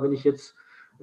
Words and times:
Wenn 0.00 0.12
ich 0.12 0.22
jetzt 0.22 0.54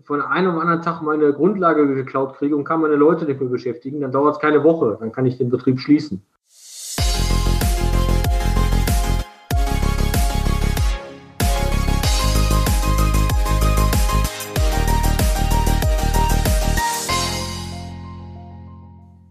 von 0.06 0.22
einem 0.22 0.58
anderen 0.58 0.82
Tag 0.82 1.02
meine 1.02 1.34
Grundlage 1.34 1.86
geklaut 1.96 2.38
kriege 2.38 2.56
und 2.56 2.64
kann 2.64 2.80
meine 2.80 2.96
Leute 2.96 3.26
nicht 3.26 3.42
mehr 3.42 3.50
beschäftigen, 3.50 4.00
dann 4.00 4.14
dauert 4.14 4.36
es 4.36 4.42
keine 4.42 4.64
Woche, 4.64 4.96
dann 5.02 5.12
kann 5.12 5.26
ich 5.26 5.38
den 5.38 5.50
Betrieb 5.50 5.82
schließen. 5.82 6.26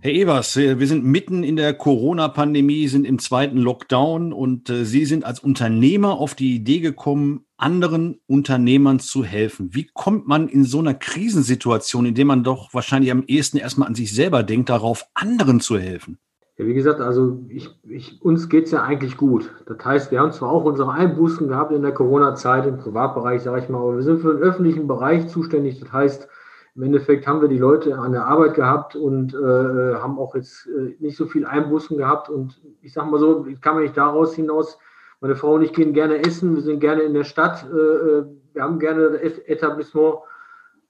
Herr 0.04 0.12
Evers, 0.12 0.56
wir 0.56 0.86
sind 0.86 1.02
mitten 1.02 1.42
in 1.42 1.56
der 1.56 1.72
Corona-Pandemie, 1.72 2.88
sind 2.88 3.06
im 3.06 3.18
zweiten 3.18 3.56
Lockdown 3.56 4.34
und 4.34 4.68
äh, 4.68 4.84
Sie 4.84 5.06
sind 5.06 5.24
als 5.24 5.40
Unternehmer 5.40 6.18
auf 6.18 6.34
die 6.34 6.54
Idee 6.54 6.80
gekommen, 6.80 7.46
anderen 7.56 8.20
Unternehmern 8.26 8.98
zu 8.98 9.24
helfen. 9.24 9.70
Wie 9.72 9.88
kommt 9.94 10.28
man 10.28 10.48
in 10.48 10.64
so 10.64 10.80
einer 10.80 10.92
Krisensituation, 10.92 12.04
in 12.04 12.14
der 12.14 12.26
man 12.26 12.44
doch 12.44 12.74
wahrscheinlich 12.74 13.10
am 13.10 13.24
ehesten 13.26 13.56
erstmal 13.56 13.88
an 13.88 13.94
sich 13.94 14.14
selber 14.14 14.42
denkt, 14.42 14.68
darauf, 14.68 15.06
anderen 15.14 15.60
zu 15.60 15.78
helfen? 15.78 16.18
Ja, 16.58 16.66
wie 16.66 16.74
gesagt, 16.74 17.00
also 17.00 17.42
ich, 17.48 17.70
ich, 17.88 18.20
uns 18.20 18.50
geht 18.50 18.66
es 18.66 18.72
ja 18.72 18.82
eigentlich 18.82 19.16
gut. 19.16 19.54
Das 19.64 19.82
heißt, 19.82 20.12
wir 20.12 20.20
haben 20.20 20.32
zwar 20.32 20.50
auch 20.50 20.64
unsere 20.64 20.92
Einbußen 20.92 21.48
gehabt 21.48 21.72
in 21.72 21.80
der 21.80 21.92
Corona-Zeit 21.92 22.66
im 22.66 22.76
Privatbereich, 22.76 23.40
sage 23.40 23.62
ich 23.62 23.70
mal, 23.70 23.80
aber 23.80 23.96
wir 23.96 24.02
sind 24.02 24.20
für 24.20 24.34
den 24.34 24.42
öffentlichen 24.42 24.86
Bereich 24.86 25.28
zuständig. 25.28 25.80
Das 25.80 25.90
heißt, 25.90 26.28
im 26.76 26.82
Endeffekt 26.82 27.26
haben 27.26 27.40
wir 27.40 27.48
die 27.48 27.58
Leute 27.58 27.96
an 27.96 28.12
der 28.12 28.26
Arbeit 28.26 28.54
gehabt 28.54 28.96
und 28.96 29.32
äh, 29.32 29.94
haben 29.94 30.18
auch 30.18 30.34
jetzt 30.34 30.66
äh, 30.66 30.96
nicht 30.98 31.16
so 31.16 31.26
viel 31.26 31.46
Einbußen 31.46 31.96
gehabt. 31.96 32.28
Und 32.28 32.60
ich 32.82 32.92
sage 32.92 33.08
mal 33.10 33.20
so, 33.20 33.46
ich 33.46 33.60
kann 33.60 33.78
nicht 33.80 33.96
daraus 33.96 34.34
hinaus, 34.34 34.78
meine 35.20 35.36
Frau 35.36 35.54
und 35.54 35.62
ich 35.62 35.72
gehen 35.72 35.94
gerne 35.94 36.24
essen, 36.26 36.56
wir 36.56 36.62
sind 36.62 36.80
gerne 36.80 37.02
in 37.02 37.14
der 37.14 37.24
Stadt, 37.24 37.64
äh, 37.72 37.76
äh 37.76 38.24
wir 38.52 38.62
haben 38.62 38.78
gerne 38.78 39.10
das 39.10 39.38
Etablissement 39.38 40.18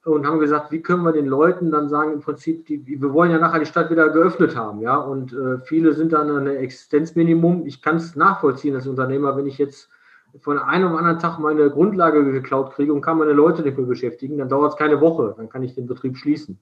und 0.04 0.26
haben 0.26 0.38
gesagt, 0.38 0.70
wie 0.70 0.82
können 0.82 1.02
wir 1.02 1.12
den 1.12 1.26
Leuten 1.26 1.70
dann 1.70 1.88
sagen, 1.88 2.12
im 2.12 2.20
Prinzip, 2.20 2.66
die, 2.66 2.84
wir 2.86 3.12
wollen 3.14 3.30
ja 3.30 3.38
nachher 3.38 3.60
die 3.60 3.66
Stadt 3.66 3.90
wieder 3.90 4.10
geöffnet 4.10 4.54
haben, 4.54 4.80
ja, 4.82 4.96
und 4.98 5.32
äh, 5.32 5.58
viele 5.64 5.94
sind 5.94 6.12
dann 6.12 6.30
an 6.30 6.44
der 6.44 6.60
Existenzminimum. 6.60 7.64
Ich 7.66 7.80
kann 7.80 7.96
es 7.96 8.16
nachvollziehen 8.16 8.74
als 8.74 8.86
Unternehmer, 8.86 9.34
wenn 9.36 9.46
ich 9.46 9.56
jetzt 9.56 9.88
von 10.40 10.58
einem 10.58 10.92
auf 10.92 10.98
anderen 10.98 11.18
Tag 11.18 11.38
meine 11.38 11.70
Grundlage 11.70 12.24
geklaut 12.32 12.72
kriege 12.72 12.92
und 12.92 13.00
kann 13.00 13.18
meine 13.18 13.32
Leute 13.32 13.62
nicht 13.62 13.76
mehr 13.76 13.86
beschäftigen, 13.86 14.38
dann 14.38 14.48
dauert 14.48 14.72
es 14.72 14.78
keine 14.78 15.00
Woche, 15.00 15.34
dann 15.36 15.48
kann 15.48 15.62
ich 15.62 15.74
den 15.74 15.86
Betrieb 15.86 16.16
schließen. 16.16 16.58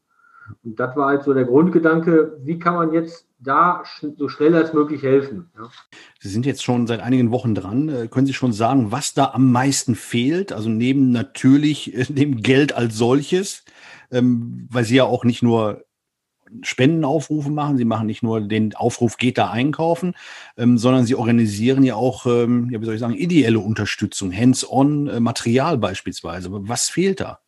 Und 0.65 0.79
das 0.79 0.97
war 0.97 1.09
halt 1.09 1.23
so 1.23 1.33
der 1.35 1.45
Grundgedanke, 1.45 2.39
wie 2.43 2.59
kann 2.59 2.75
man 2.75 2.93
jetzt 2.93 3.27
da 3.39 3.83
so 4.17 4.29
schnell 4.29 4.55
als 4.55 4.73
möglich 4.73 5.03
helfen. 5.03 5.51
Ja. 5.57 5.69
Sie 6.21 6.29
sind 6.29 6.47
jetzt 6.47 6.63
schon 6.63 6.87
seit 6.87 7.01
einigen 7.01 7.31
Wochen 7.31 7.55
dran. 7.55 7.89
Äh, 7.89 8.09
können 8.09 8.27
Sie 8.27 8.35
schon 8.35 8.53
sagen, 8.53 8.93
was 8.93 9.15
da 9.15 9.33
am 9.35 9.51
meisten 9.51 9.95
fehlt? 9.95 10.53
Also 10.53 10.69
neben 10.69 11.11
natürlich 11.11 11.95
äh, 11.95 12.05
dem 12.09 12.43
Geld 12.43 12.73
als 12.73 12.97
solches, 12.97 13.65
ähm, 14.11 14.69
weil 14.71 14.85
Sie 14.85 14.97
ja 14.97 15.05
auch 15.05 15.25
nicht 15.25 15.43
nur 15.43 15.85
Spendenaufrufe 16.63 17.51
machen. 17.51 17.79
Sie 17.79 17.85
machen 17.85 18.07
nicht 18.07 18.23
nur 18.23 18.41
den 18.41 18.75
Aufruf, 18.75 19.17
geht 19.17 19.39
da 19.39 19.51
einkaufen, 19.51 20.15
ähm, 20.57 20.79
sondern 20.79 21.05
sie 21.05 21.15
organisieren 21.15 21.83
ja 21.83 21.95
auch, 21.95 22.27
ähm, 22.27 22.69
ja, 22.71 22.81
wie 22.81 22.85
soll 22.85 22.95
ich 22.95 23.01
sagen, 23.01 23.15
ideelle 23.15 23.59
Unterstützung, 23.59 24.33
hands-on 24.33 25.07
äh, 25.09 25.21
Material 25.21 25.79
beispielsweise. 25.79 26.49
Was 26.51 26.89
fehlt 26.89 27.21
da? 27.21 27.41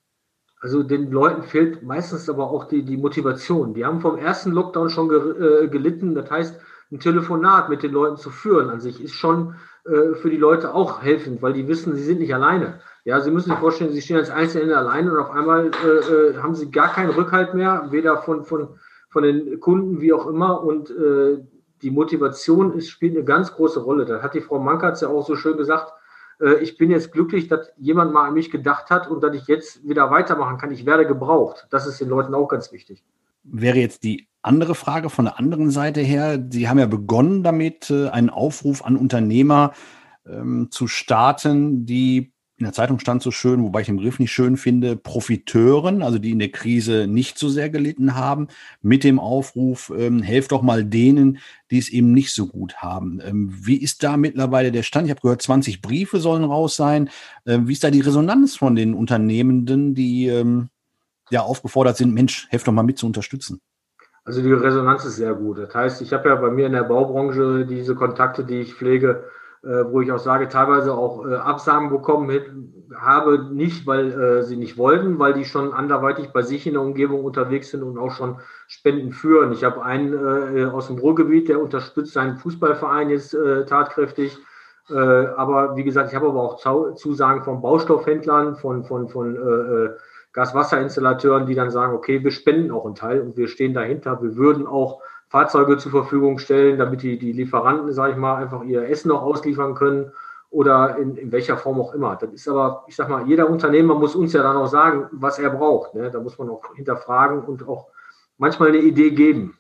Also 0.61 0.83
den 0.83 1.11
Leuten 1.11 1.43
fehlt 1.43 1.83
meistens 1.83 2.29
aber 2.31 2.51
auch 2.51 2.65
die, 2.65 2.85
die 2.85 2.97
Motivation. 2.97 3.75
Die 3.75 3.85
haben 3.85 4.01
vom 4.01 4.17
ersten 4.17 4.53
Lockdown 4.53 4.89
schon 4.89 5.11
ge, 5.11 5.65
äh, 5.65 5.69
gelitten. 5.69 6.15
Das 6.15 6.31
heißt, 6.31 6.59
ein 6.91 7.01
Telefonat 7.01 7.69
mit 7.69 7.83
den 7.83 7.93
Leuten 7.93 8.17
zu 8.17 8.31
führen 8.31 8.71
an 8.71 8.81
sich 8.81 9.03
ist 9.03 9.15
schon 9.15 9.57
äh, 9.85 10.15
für 10.15 10.31
die 10.31 10.39
Leute 10.39 10.73
auch 10.73 11.03
helfend, 11.03 11.43
weil 11.43 11.53
die 11.53 11.69
wissen, 11.69 11.95
sie 11.95 12.05
sind 12.05 12.21
nicht 12.21 12.35
alleine. 12.35 12.81
Ja, 13.05 13.21
Sie 13.21 13.31
müssen 13.31 13.51
sich 13.51 13.59
vorstellen, 13.59 13.93
Sie 13.93 14.01
stehen 14.01 14.17
als 14.17 14.31
Einzelne 14.31 14.79
alleine 14.79 15.13
und 15.13 15.19
auf 15.19 15.31
einmal 15.31 15.71
äh, 15.85 15.89
äh, 15.89 16.37
haben 16.39 16.55
Sie 16.55 16.71
gar 16.71 16.91
keinen 16.91 17.11
Rückhalt 17.11 17.53
mehr, 17.53 17.89
weder 17.91 18.17
von, 18.23 18.45
von, 18.45 18.79
von 19.15 19.23
den 19.23 19.61
Kunden, 19.61 20.01
wie 20.01 20.13
auch 20.13 20.27
immer. 20.27 20.65
Und 20.65 20.91
äh, 20.91 21.39
die 21.83 21.93
Motivation 21.93 22.73
ist, 22.77 22.91
spielt 22.91 23.15
eine 23.15 23.25
ganz 23.25 23.53
große 23.53 23.79
Rolle. 23.79 24.05
Da 24.05 24.21
hat 24.23 24.35
die 24.35 24.41
Frau 24.41 24.59
Mankertz 24.59 25.03
ja 25.03 25.09
auch 25.09 25.25
so 25.25 25.37
schön 25.37 25.57
gesagt, 25.57 25.93
äh, 26.41 26.57
ich 26.57 26.77
bin 26.77 26.91
jetzt 26.91 27.13
glücklich, 27.13 27.47
dass 27.47 27.71
jemand 27.77 28.13
mal 28.13 28.27
an 28.27 28.35
mich 28.35 28.51
gedacht 28.51 28.91
hat 28.91 29.09
und 29.09 29.23
dass 29.23 29.37
ich 29.37 29.47
jetzt 29.47 29.89
wieder 29.89 30.11
weitermachen 30.11 30.59
kann. 30.59 30.73
Ich 30.73 30.85
werde 30.85 31.07
gebraucht. 31.07 31.69
Das 31.71 31.87
ist 31.87 32.01
den 32.01 32.09
Leuten 32.09 32.35
auch 32.35 32.49
ganz 32.49 32.73
wichtig. 32.73 33.05
Wäre 33.45 33.79
jetzt 33.79 34.03
die 34.03 34.27
andere 34.43 34.75
Frage 34.75 35.11
von 35.11 35.27
der 35.27 35.39
anderen 35.39 35.71
Seite 35.71 36.01
her. 36.01 36.45
Sie 36.51 36.69
haben 36.69 36.81
ja 36.81 36.87
begonnen 36.87 37.45
damit, 37.45 37.91
äh, 37.91 38.09
einen 38.09 38.31
Aufruf 38.31 38.85
an 38.85 38.97
Unternehmer 38.97 39.75
ähm, 40.27 40.73
zu 40.73 40.89
starten, 40.89 41.87
die 41.87 42.34
in 42.57 42.65
der 42.65 42.73
Zeitung 42.73 43.01
stand 43.01 43.21
so 43.21 43.33
schön, 43.33 43.63
wobei 43.63 43.81
ich 43.81 43.87
den 43.87 43.97
Begriff 43.97 44.21
nicht 44.21 44.31
schön 44.33 44.57
finde, 44.57 44.95
Profiteuren, 44.95 46.03
also 46.03 46.19
die 46.19 46.31
in 46.31 46.39
der 46.39 46.53
Krise 46.53 47.09
nicht 47.09 47.37
so 47.37 47.49
sehr 47.49 47.69
gelitten 47.69 48.15
haben, 48.15 48.47
mit 48.81 49.03
dem 49.03 49.19
Aufruf, 49.19 49.93
ähm, 49.97 50.23
helft 50.23 50.53
doch 50.53 50.63
mal 50.63 50.85
denen, 50.85 51.39
die 51.73 51.79
es 51.79 51.89
eben 51.89 52.13
nicht 52.13 52.33
so 52.33 52.47
gut 52.47 52.77
haben. 52.77 53.21
Ähm, 53.25 53.53
wie 53.53 53.77
ist 53.77 54.05
da 54.05 54.17
mittlerweile 54.17 54.71
der 54.71 54.85
Stand? 54.85 55.07
Ich 55.07 55.11
habe 55.11 55.21
gehört, 55.21 55.43
20 55.43 55.83
Briefe 55.83 56.21
sollen 56.21 56.45
raus 56.45 56.77
sein. 56.77 57.11
Ähm, 57.45 57.67
wie 57.67 57.73
ist 57.73 57.83
da 57.83 57.91
die 57.91 58.01
Resonanz 58.01 58.55
von 58.57 58.77
den 58.77 58.95
Unternehmenden, 58.95 59.97
die 59.97 60.29
ähm, 60.29 60.69
ja 61.31 61.43
aufgefordert 61.43 61.97
sind, 61.97 62.15
Mensch, 62.15 62.47
helft 62.51 62.69
doch 62.69 62.73
mal 62.73 62.85
mit 62.85 62.99
zu 62.99 63.07
unterstützen? 63.07 63.61
Also 64.25 64.43
die 64.43 64.53
Resonanz 64.53 65.05
ist 65.05 65.17
sehr 65.17 65.35
gut. 65.35 65.59
Das 65.59 65.75
heißt, 65.75 66.03
ich 66.03 66.13
habe 66.13 66.29
ja 66.29 66.37
bei 66.37 66.51
mir 66.51 66.67
in 66.67 66.73
der 66.73 66.85
Baubranche 66.85 67.67
diese 67.67 67.97
Kontakte, 67.97 68.45
die 68.45 68.61
ich 68.61 68.75
pflege, 68.75 69.25
wo 69.65 70.01
ich 70.01 70.13
auch 70.13 70.19
sage, 70.19 70.49
teilweise 70.49 70.95
auch 70.95 71.27
äh, 71.27 71.35
Absagen 71.35 71.91
bekommen 71.91 72.31
habe, 72.95 73.49
nicht 73.53 73.87
weil 73.87 74.13
äh, 74.13 74.43
sie 74.43 74.57
nicht 74.57 74.77
wollten, 74.77 75.19
weil 75.19 75.33
die 75.33 75.45
schon 75.45 75.73
anderweitig 75.73 76.29
bei 76.33 76.43
sich 76.43 76.67
in 76.67 76.75
der 76.75 76.83
Umgebung 76.83 77.25
unterwegs 77.25 77.71
sind 77.71 77.83
und 77.83 77.99
auch 77.99 78.11
schon 78.11 78.37
Spenden 78.69 79.13
führen. 79.13 79.53
Ich 79.53 79.65
habe 79.65 79.83
einen 79.83 80.13
äh, 80.57 80.65
aus 80.65 80.89
dem 80.89 80.99
Ruhrgebiet, 80.99 81.49
der 81.49 81.61
unterstützt 81.61 82.13
seinen 82.13 82.37
Fußballverein 82.37 83.11
jetzt 83.11 83.35
äh, 83.35 83.65
tatkräftig. 83.65 84.39
Äh, 84.91 84.95
aber 84.95 85.77
wie 85.77 85.85
gesagt, 85.85 86.11
ich 86.11 86.15
habe 86.15 86.29
aber 86.29 86.43
auch 86.43 86.95
Zusagen 86.97 87.43
von 87.43 87.63
Baustoffhändlern, 87.63 88.57
von, 88.57 88.85
von, 88.85 89.09
von 89.09 89.35
äh, 89.35 89.91
Gaswasserinstallateuren, 90.35 91.47
die 91.47 91.55
dann 91.55 91.71
sagen, 91.71 91.95
okay, 91.95 92.23
wir 92.23 92.33
spenden 92.33 92.71
auch 92.71 92.85
einen 92.85 92.97
Teil 92.97 93.21
und 93.21 93.37
wir 93.37 93.49
stehen 93.49 93.73
dahinter. 93.73 94.21
Wir 94.21 94.37
würden 94.37 94.67
auch 94.67 95.01
Fahrzeuge 95.35 95.79
zur 95.79 95.91
Verfügung 95.91 96.39
stellen, 96.39 96.79
damit 96.79 97.03
die, 97.03 97.19
die 97.19 97.33
Lieferanten, 97.33 97.93
sage 97.93 98.13
ich 98.13 98.17
mal, 98.17 98.37
einfach 98.37 98.63
ihr 98.63 98.89
Essen 98.89 99.09
noch 99.09 99.23
ausliefern 99.23 99.75
können 99.75 100.13
oder 100.49 100.97
in, 100.97 101.17
in 101.17 101.33
welcher 101.33 101.57
Form 101.57 101.81
auch 101.81 101.93
immer. 101.93 102.15
Das 102.15 102.31
ist 102.31 102.47
aber, 102.47 102.85
ich 102.87 102.95
sag 102.95 103.09
mal, 103.09 103.27
jeder 103.27 103.51
Unternehmer 103.51 103.99
muss 103.99 104.15
uns 104.15 104.33
ja 104.33 104.45
dann 104.45 104.57
auch 104.57 104.69
sagen, 104.69 105.09
was 105.11 105.41
er 105.41 105.51
braucht. 105.51 105.93
Ne? 105.97 106.09
Da 106.09 106.21
muss 106.21 106.39
man 106.39 106.51
auch 106.51 106.63
hinterfragen 106.77 107.41
und 107.41 107.67
auch 107.67 107.89
manchmal 108.39 108.69
eine 108.69 108.79
Idee 108.79 109.11
geben. 109.11 109.59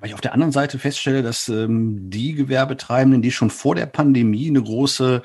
Weil 0.00 0.08
ich 0.08 0.14
auf 0.14 0.20
der 0.20 0.32
anderen 0.32 0.50
Seite 0.50 0.80
feststelle, 0.80 1.22
dass 1.22 1.48
ähm, 1.48 2.10
die 2.10 2.34
Gewerbetreibenden, 2.34 3.22
die 3.22 3.30
schon 3.30 3.50
vor 3.50 3.76
der 3.76 3.86
Pandemie 3.86 4.48
eine 4.48 4.64
große 4.64 5.22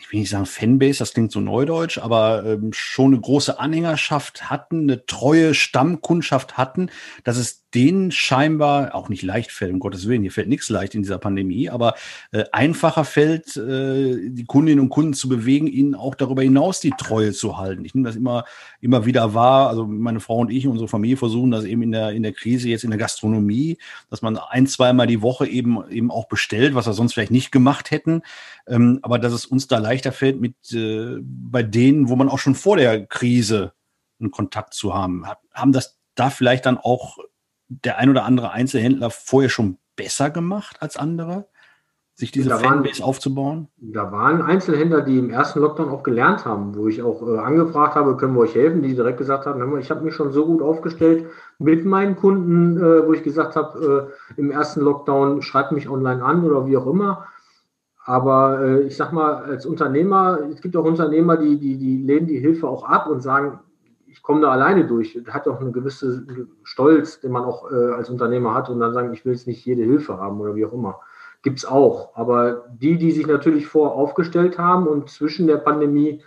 ich 0.00 0.12
will 0.12 0.20
nicht 0.20 0.30
sagen 0.30 0.46
Fanbase, 0.46 0.98
das 0.98 1.14
klingt 1.14 1.32
so 1.32 1.40
neudeutsch, 1.40 1.98
aber 1.98 2.44
ähm, 2.44 2.72
schon 2.72 3.12
eine 3.12 3.20
große 3.20 3.58
Anhängerschaft 3.58 4.50
hatten, 4.50 4.82
eine 4.82 5.06
treue 5.06 5.54
Stammkundschaft 5.54 6.58
hatten, 6.58 6.90
dass 7.24 7.36
es 7.38 7.62
denen 7.74 8.10
scheinbar 8.10 8.94
auch 8.94 9.08
nicht 9.08 9.22
leicht 9.22 9.50
fällt, 9.50 9.72
um 9.72 9.80
Gottes 9.80 10.06
Willen, 10.06 10.22
hier 10.22 10.30
fällt 10.30 10.48
nichts 10.48 10.68
leicht 10.68 10.94
in 10.94 11.02
dieser 11.02 11.18
Pandemie, 11.18 11.70
aber 11.70 11.94
äh, 12.30 12.44
einfacher 12.52 13.04
fällt, 13.04 13.56
äh, 13.56 14.28
die 14.28 14.44
Kundinnen 14.44 14.80
und 14.80 14.90
Kunden 14.90 15.14
zu 15.14 15.28
bewegen, 15.28 15.66
ihnen 15.66 15.94
auch 15.94 16.14
darüber 16.14 16.42
hinaus 16.42 16.80
die 16.80 16.92
Treue 16.98 17.32
zu 17.32 17.56
halten. 17.56 17.84
Ich 17.84 17.94
nehme 17.94 18.06
das 18.06 18.16
immer, 18.16 18.44
immer 18.80 19.06
wieder 19.06 19.32
wahr. 19.32 19.68
Also 19.68 19.86
meine 19.86 20.20
Frau 20.20 20.38
und 20.38 20.50
ich, 20.50 20.66
unsere 20.66 20.88
Familie 20.88 21.16
versuchen 21.16 21.50
das 21.50 21.64
eben 21.64 21.82
in 21.82 21.92
der, 21.92 22.10
in 22.10 22.22
der 22.22 22.32
Krise, 22.32 22.68
jetzt 22.68 22.84
in 22.84 22.90
der 22.90 22.98
Gastronomie, 22.98 23.78
dass 24.10 24.20
man 24.20 24.36
ein, 24.36 24.66
zweimal 24.66 25.06
die 25.06 25.22
Woche 25.22 25.46
eben, 25.46 25.88
eben 25.90 26.10
auch 26.10 26.28
bestellt, 26.28 26.74
was 26.74 26.86
wir 26.86 26.92
sonst 26.92 27.14
vielleicht 27.14 27.30
nicht 27.30 27.52
gemacht 27.52 27.90
hätten. 27.90 28.22
Ähm, 28.68 28.98
aber 29.02 29.18
dass 29.18 29.32
es 29.32 29.46
uns 29.46 29.61
da 29.66 29.78
leichter 29.78 30.12
fällt 30.12 30.40
mit 30.40 30.54
äh, 30.72 31.18
bei 31.20 31.62
denen, 31.62 32.08
wo 32.08 32.16
man 32.16 32.28
auch 32.28 32.38
schon 32.38 32.54
vor 32.54 32.76
der 32.76 33.06
Krise 33.06 33.72
einen 34.20 34.30
Kontakt 34.30 34.74
zu 34.74 34.94
haben. 34.94 35.24
Haben 35.52 35.72
das 35.72 35.98
da 36.14 36.30
vielleicht 36.30 36.66
dann 36.66 36.78
auch 36.78 37.18
der 37.68 37.98
ein 37.98 38.10
oder 38.10 38.24
andere 38.24 38.50
Einzelhändler 38.50 39.10
vorher 39.10 39.50
schon 39.50 39.78
besser 39.96 40.30
gemacht 40.30 40.76
als 40.80 40.96
andere, 40.96 41.48
sich 42.14 42.30
diese 42.30 42.50
da 42.50 42.58
Fanbase 42.58 43.00
waren, 43.00 43.08
aufzubauen? 43.08 43.68
Da 43.78 44.12
waren 44.12 44.42
Einzelhändler, 44.42 45.02
die 45.02 45.18
im 45.18 45.30
ersten 45.30 45.60
Lockdown 45.60 45.88
auch 45.88 46.02
gelernt 46.02 46.44
haben, 46.44 46.76
wo 46.76 46.88
ich 46.88 47.02
auch 47.02 47.26
äh, 47.26 47.38
angefragt 47.38 47.94
habe, 47.94 48.16
können 48.16 48.34
wir 48.34 48.40
euch 48.40 48.54
helfen, 48.54 48.82
die 48.82 48.94
direkt 48.94 49.18
gesagt 49.18 49.46
haben, 49.46 49.78
ich 49.78 49.90
habe 49.90 50.04
mich 50.04 50.14
schon 50.14 50.32
so 50.32 50.46
gut 50.46 50.62
aufgestellt 50.62 51.26
mit 51.58 51.84
meinen 51.84 52.16
Kunden, 52.16 52.76
äh, 52.76 53.06
wo 53.06 53.12
ich 53.12 53.22
gesagt 53.22 53.56
habe, 53.56 54.12
äh, 54.36 54.40
im 54.40 54.50
ersten 54.50 54.80
Lockdown 54.80 55.42
schreibt 55.42 55.72
mich 55.72 55.88
online 55.88 56.22
an 56.22 56.44
oder 56.44 56.66
wie 56.66 56.76
auch 56.76 56.86
immer. 56.86 57.26
Aber 58.04 58.60
äh, 58.60 58.80
ich 58.82 58.96
sag 58.96 59.12
mal, 59.12 59.44
als 59.44 59.66
Unternehmer, 59.66 60.38
es 60.52 60.60
gibt 60.60 60.76
auch 60.76 60.84
Unternehmer, 60.84 61.36
die, 61.36 61.58
die, 61.58 61.78
die 61.78 61.98
lehnen 61.98 62.26
die 62.26 62.38
Hilfe 62.38 62.68
auch 62.68 62.84
ab 62.84 63.06
und 63.06 63.20
sagen, 63.20 63.60
ich 64.06 64.22
komme 64.22 64.42
da 64.42 64.50
alleine 64.50 64.86
durch. 64.86 65.18
Das 65.24 65.32
hat 65.32 65.48
auch 65.48 65.60
einen 65.60 65.72
gewissen 65.72 66.50
Stolz, 66.64 67.20
den 67.20 67.32
man 67.32 67.44
auch 67.44 67.70
äh, 67.70 67.92
als 67.92 68.10
Unternehmer 68.10 68.54
hat 68.54 68.68
und 68.68 68.80
dann 68.80 68.92
sagen, 68.92 69.12
ich 69.12 69.24
will 69.24 69.32
jetzt 69.32 69.46
nicht 69.46 69.64
jede 69.64 69.82
Hilfe 69.82 70.18
haben 70.18 70.40
oder 70.40 70.54
wie 70.54 70.66
auch 70.66 70.72
immer. 70.72 71.00
Gibt 71.42 71.58
es 71.58 71.64
auch. 71.64 72.14
Aber 72.14 72.66
die, 72.72 72.98
die 72.98 73.12
sich 73.12 73.26
natürlich 73.26 73.66
vor 73.66 73.94
aufgestellt 73.94 74.58
haben 74.58 74.86
und 74.86 75.08
zwischen 75.08 75.46
der 75.46 75.56
Pandemie 75.56 76.22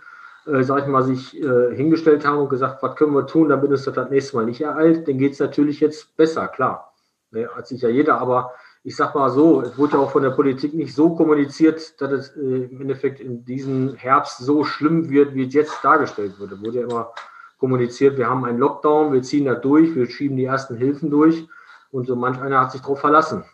äh, 0.46 0.62
sag 0.62 0.82
ich 0.82 0.86
mal, 0.86 1.02
sich 1.02 1.40
äh, 1.42 1.74
hingestellt 1.74 2.24
haben 2.24 2.38
und 2.38 2.48
gesagt, 2.48 2.82
was 2.82 2.94
können 2.96 3.14
wir 3.14 3.26
tun, 3.26 3.48
damit 3.48 3.70
es 3.72 3.84
das, 3.84 3.94
das 3.94 4.10
nächste 4.10 4.36
Mal 4.36 4.46
nicht 4.46 4.60
ereilt, 4.60 5.06
denen 5.06 5.18
geht 5.18 5.32
es 5.32 5.40
natürlich 5.40 5.80
jetzt 5.80 6.16
besser, 6.16 6.48
klar. 6.48 6.92
Ne, 7.32 7.48
hat 7.48 7.66
sich 7.66 7.82
ja 7.82 7.88
jeder, 7.88 8.20
aber 8.20 8.52
ich 8.86 8.94
sag 8.94 9.16
mal 9.16 9.30
so, 9.30 9.62
es 9.62 9.76
wurde 9.76 9.94
ja 9.94 9.98
auch 9.98 10.12
von 10.12 10.22
der 10.22 10.30
Politik 10.30 10.72
nicht 10.72 10.94
so 10.94 11.12
kommuniziert, 11.12 12.00
dass 12.00 12.12
es 12.12 12.36
äh, 12.36 12.66
im 12.70 12.82
Endeffekt 12.82 13.18
in 13.18 13.44
diesem 13.44 13.94
Herbst 13.94 14.38
so 14.38 14.62
schlimm 14.62 15.10
wird, 15.10 15.34
wie 15.34 15.44
es 15.44 15.54
jetzt 15.54 15.82
dargestellt 15.82 16.38
wurde. 16.38 16.60
Wurde 16.60 16.82
ja 16.82 16.86
immer 16.86 17.12
kommuniziert, 17.58 18.16
wir 18.16 18.30
haben 18.30 18.44
einen 18.44 18.58
Lockdown, 18.58 19.12
wir 19.12 19.22
ziehen 19.22 19.46
da 19.46 19.56
durch, 19.56 19.96
wir 19.96 20.08
schieben 20.08 20.36
die 20.36 20.44
ersten 20.44 20.76
Hilfen 20.76 21.10
durch 21.10 21.48
und 21.90 22.06
so 22.06 22.14
manch 22.14 22.40
einer 22.40 22.60
hat 22.60 22.70
sich 22.70 22.80
darauf 22.80 23.00
verlassen. 23.00 23.44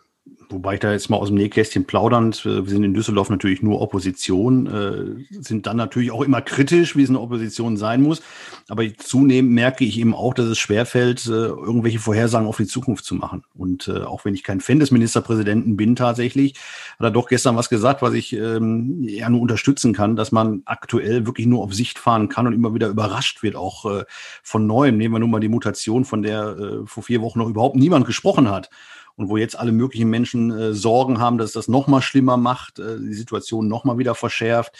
Wobei 0.49 0.75
ich 0.75 0.79
da 0.79 0.91
jetzt 0.91 1.09
mal 1.09 1.17
aus 1.17 1.27
dem 1.27 1.35
Nähkästchen 1.35 1.85
plaudernd, 1.85 2.45
äh, 2.45 2.65
wir 2.65 2.69
sind 2.69 2.83
in 2.83 2.93
Düsseldorf 2.93 3.29
natürlich 3.29 3.61
nur 3.61 3.81
Opposition, 3.81 4.67
äh, 4.67 5.35
sind 5.41 5.67
dann 5.67 5.75
natürlich 5.75 6.11
auch 6.11 6.21
immer 6.21 6.41
kritisch, 6.41 6.95
wie 6.95 7.03
es 7.03 7.09
eine 7.09 7.19
Opposition 7.19 7.75
sein 7.75 8.01
muss. 8.01 8.21
Aber 8.69 8.83
zunehmend 8.97 9.51
merke 9.51 9.83
ich 9.83 9.99
eben 9.99 10.13
auch, 10.13 10.33
dass 10.33 10.45
es 10.45 10.59
schwerfällt, 10.59 11.25
äh, 11.25 11.31
irgendwelche 11.31 11.99
Vorhersagen 11.99 12.47
auf 12.47 12.55
die 12.55 12.67
Zukunft 12.67 13.03
zu 13.03 13.15
machen. 13.15 13.43
Und 13.53 13.89
auch 13.89 14.23
wenn 14.25 14.33
ich 14.33 14.43
kein 14.43 14.61
Fan 14.61 14.79
des 14.79 14.91
Ministerpräsidenten 14.91 15.75
bin 15.75 15.95
tatsächlich, 15.95 16.53
hat 16.99 17.07
er 17.07 17.11
doch 17.11 17.27
gestern 17.27 17.55
was 17.55 17.69
gesagt, 17.69 18.01
was 18.01 18.13
ich 18.13 18.33
ähm, 18.33 19.03
ja 19.03 19.29
nur 19.29 19.41
unterstützen 19.41 19.93
kann, 19.93 20.15
dass 20.15 20.31
man 20.31 20.61
aktuell 20.65 21.25
wirklich 21.25 21.47
nur 21.47 21.63
auf 21.63 21.73
Sicht 21.73 21.99
fahren 21.99 22.29
kann 22.29 22.47
und 22.47 22.53
immer 22.53 22.73
wieder 22.73 22.87
überrascht 22.87 23.43
wird, 23.43 23.55
auch 23.55 24.03
von 24.41 24.67
Neuem. 24.67 24.97
Nehmen 24.97 25.15
wir 25.15 25.19
nun 25.19 25.31
mal 25.31 25.39
die 25.39 25.49
Mutation, 25.49 26.05
von 26.05 26.21
der 26.23 26.83
vor 26.85 27.03
vier 27.03 27.21
Wochen 27.21 27.39
noch 27.39 27.49
überhaupt 27.49 27.75
niemand 27.75 28.05
gesprochen 28.05 28.49
hat 28.49 28.69
und 29.15 29.29
wo 29.29 29.37
jetzt 29.37 29.57
alle 29.57 29.71
möglichen 29.71 30.09
Menschen 30.09 30.51
äh, 30.51 30.73
Sorgen 30.73 31.19
haben, 31.19 31.37
dass 31.37 31.51
das 31.51 31.67
noch 31.67 31.87
mal 31.87 32.01
schlimmer 32.01 32.37
macht, 32.37 32.79
äh, 32.79 32.99
die 32.99 33.13
Situation 33.13 33.67
noch 33.67 33.83
mal 33.83 33.97
wieder 33.97 34.15
verschärft. 34.15 34.75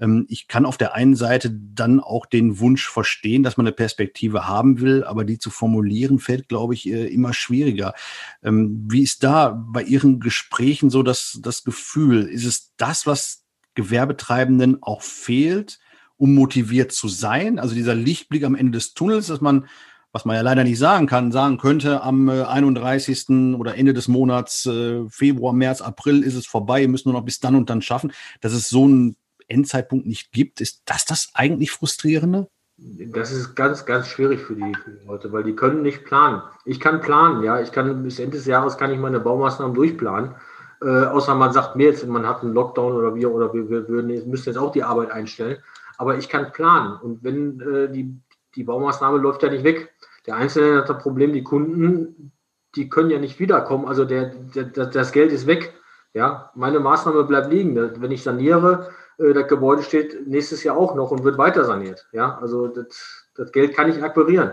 Ähm, 0.00 0.26
ich 0.28 0.46
kann 0.46 0.66
auf 0.66 0.76
der 0.76 0.94
einen 0.94 1.16
Seite 1.16 1.50
dann 1.50 2.00
auch 2.00 2.26
den 2.26 2.60
Wunsch 2.60 2.88
verstehen, 2.88 3.42
dass 3.42 3.56
man 3.56 3.66
eine 3.66 3.74
Perspektive 3.74 4.46
haben 4.46 4.80
will, 4.80 5.04
aber 5.04 5.24
die 5.24 5.38
zu 5.38 5.50
formulieren 5.50 6.18
fällt, 6.18 6.48
glaube 6.48 6.74
ich, 6.74 6.88
äh, 6.88 7.06
immer 7.06 7.32
schwieriger. 7.32 7.94
Ähm, 8.42 8.86
wie 8.88 9.02
ist 9.02 9.24
da 9.24 9.50
bei 9.50 9.82
Ihren 9.82 10.20
Gesprächen 10.20 10.90
so 10.90 11.02
das, 11.02 11.40
das 11.42 11.64
Gefühl? 11.64 12.22
Ist 12.24 12.44
es 12.44 12.72
das, 12.76 13.06
was 13.06 13.44
Gewerbetreibenden 13.74 14.82
auch 14.82 15.02
fehlt, 15.02 15.80
um 16.16 16.34
motiviert 16.34 16.92
zu 16.92 17.08
sein? 17.08 17.58
Also 17.58 17.74
dieser 17.74 17.96
Lichtblick 17.96 18.44
am 18.44 18.54
Ende 18.54 18.72
des 18.72 18.94
Tunnels, 18.94 19.26
dass 19.26 19.40
man 19.40 19.66
was 20.12 20.24
man 20.24 20.36
ja 20.36 20.42
leider 20.42 20.62
nicht 20.62 20.78
sagen 20.78 21.06
kann, 21.06 21.32
sagen 21.32 21.58
könnte, 21.58 22.02
am 22.02 22.28
31. 22.28 23.28
Äh, 23.28 23.54
oder 23.54 23.76
Ende 23.76 23.94
des 23.94 24.08
Monats 24.08 24.66
äh, 24.66 25.08
Februar, 25.08 25.52
März, 25.52 25.80
April 25.80 26.22
ist 26.22 26.34
es 26.34 26.46
vorbei, 26.46 26.86
müssen 26.86 27.08
nur 27.08 27.18
noch 27.18 27.24
bis 27.24 27.40
dann 27.40 27.56
und 27.56 27.70
dann 27.70 27.82
schaffen, 27.82 28.12
dass 28.40 28.52
es 28.52 28.68
so 28.68 28.84
einen 28.84 29.16
Endzeitpunkt 29.48 30.06
nicht 30.06 30.32
gibt. 30.32 30.60
Ist 30.60 30.82
das 30.84 31.04
das 31.04 31.30
eigentlich 31.34 31.70
Frustrierende? 31.70 32.48
Das 32.76 33.30
ist 33.30 33.54
ganz, 33.54 33.86
ganz 33.86 34.08
schwierig 34.08 34.40
für 34.40 34.56
die, 34.56 34.74
für 34.82 34.90
die, 34.90 35.06
Leute, 35.06 35.32
weil 35.32 35.44
die 35.44 35.54
können 35.54 35.82
nicht 35.82 36.04
planen. 36.04 36.42
Ich 36.64 36.80
kann 36.80 37.00
planen, 37.00 37.42
ja. 37.42 37.60
Ich 37.60 37.70
kann 37.70 38.02
bis 38.02 38.18
Ende 38.18 38.36
des 38.36 38.46
Jahres 38.46 38.76
kann 38.76 38.92
ich 38.92 38.98
meine 38.98 39.20
Baumaßnahmen 39.20 39.74
durchplanen. 39.74 40.34
Äh, 40.82 40.88
außer 40.88 41.34
man 41.34 41.52
sagt 41.52 41.76
mir 41.76 41.86
jetzt, 41.86 42.06
man 42.06 42.26
hat 42.26 42.42
einen 42.42 42.54
Lockdown 42.54 42.94
oder 42.94 43.14
wir 43.14 43.30
oder 43.30 43.54
wir, 43.54 43.70
wir 43.70 43.88
würden, 43.88 44.28
müssen 44.28 44.48
jetzt 44.48 44.58
auch 44.58 44.72
die 44.72 44.82
Arbeit 44.82 45.12
einstellen. 45.12 45.58
Aber 45.96 46.18
ich 46.18 46.28
kann 46.28 46.50
planen. 46.52 46.98
Und 47.00 47.22
wenn 47.22 47.60
äh, 47.60 47.92
die, 47.92 48.18
die 48.54 48.64
Baumaßnahme 48.64 49.18
läuft 49.18 49.42
ja 49.42 49.50
nicht 49.50 49.64
weg. 49.64 49.92
Der 50.26 50.36
Einzelne 50.36 50.78
hat 50.78 50.88
das 50.88 51.02
Problem, 51.02 51.32
die 51.32 51.42
Kunden, 51.42 52.32
die 52.74 52.88
können 52.88 53.10
ja 53.10 53.18
nicht 53.18 53.38
wiederkommen. 53.38 53.86
Also 53.86 54.04
der, 54.04 54.32
der, 54.54 54.64
das 54.64 55.12
Geld 55.12 55.32
ist 55.32 55.46
weg. 55.46 55.74
Ja, 56.14 56.50
meine 56.54 56.80
Maßnahme 56.80 57.24
bleibt 57.24 57.50
liegen. 57.50 57.74
Wenn 57.76 58.10
ich 58.10 58.22
saniere, 58.22 58.90
äh, 59.18 59.32
das 59.32 59.48
Gebäude 59.48 59.82
steht 59.82 60.26
nächstes 60.26 60.62
Jahr 60.62 60.76
auch 60.76 60.94
noch 60.94 61.10
und 61.10 61.24
wird 61.24 61.38
weiter 61.38 61.64
saniert. 61.64 62.06
Ja, 62.12 62.38
also 62.40 62.68
das, 62.68 63.28
das 63.34 63.52
Geld 63.52 63.74
kann 63.74 63.90
ich 63.90 64.02
akquirieren. 64.02 64.52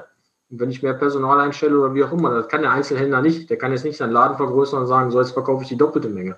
Und 0.50 0.60
wenn 0.60 0.72
ich 0.72 0.82
mehr 0.82 0.94
Personal 0.94 1.40
einstelle 1.40 1.78
oder 1.78 1.94
wie 1.94 2.04
auch 2.04 2.12
immer, 2.12 2.34
das 2.34 2.48
kann 2.48 2.62
der 2.62 2.72
Einzelhändler 2.72 3.22
nicht. 3.22 3.50
Der 3.50 3.58
kann 3.58 3.72
jetzt 3.72 3.84
nicht 3.84 3.98
seinen 3.98 4.14
Laden 4.14 4.38
vergrößern 4.38 4.82
und 4.82 4.88
sagen, 4.88 5.12
so 5.12 5.20
jetzt 5.20 5.32
verkaufe 5.32 5.64
ich 5.64 5.70
die 5.70 5.78
doppelte 5.78 6.10
Menge. 6.10 6.38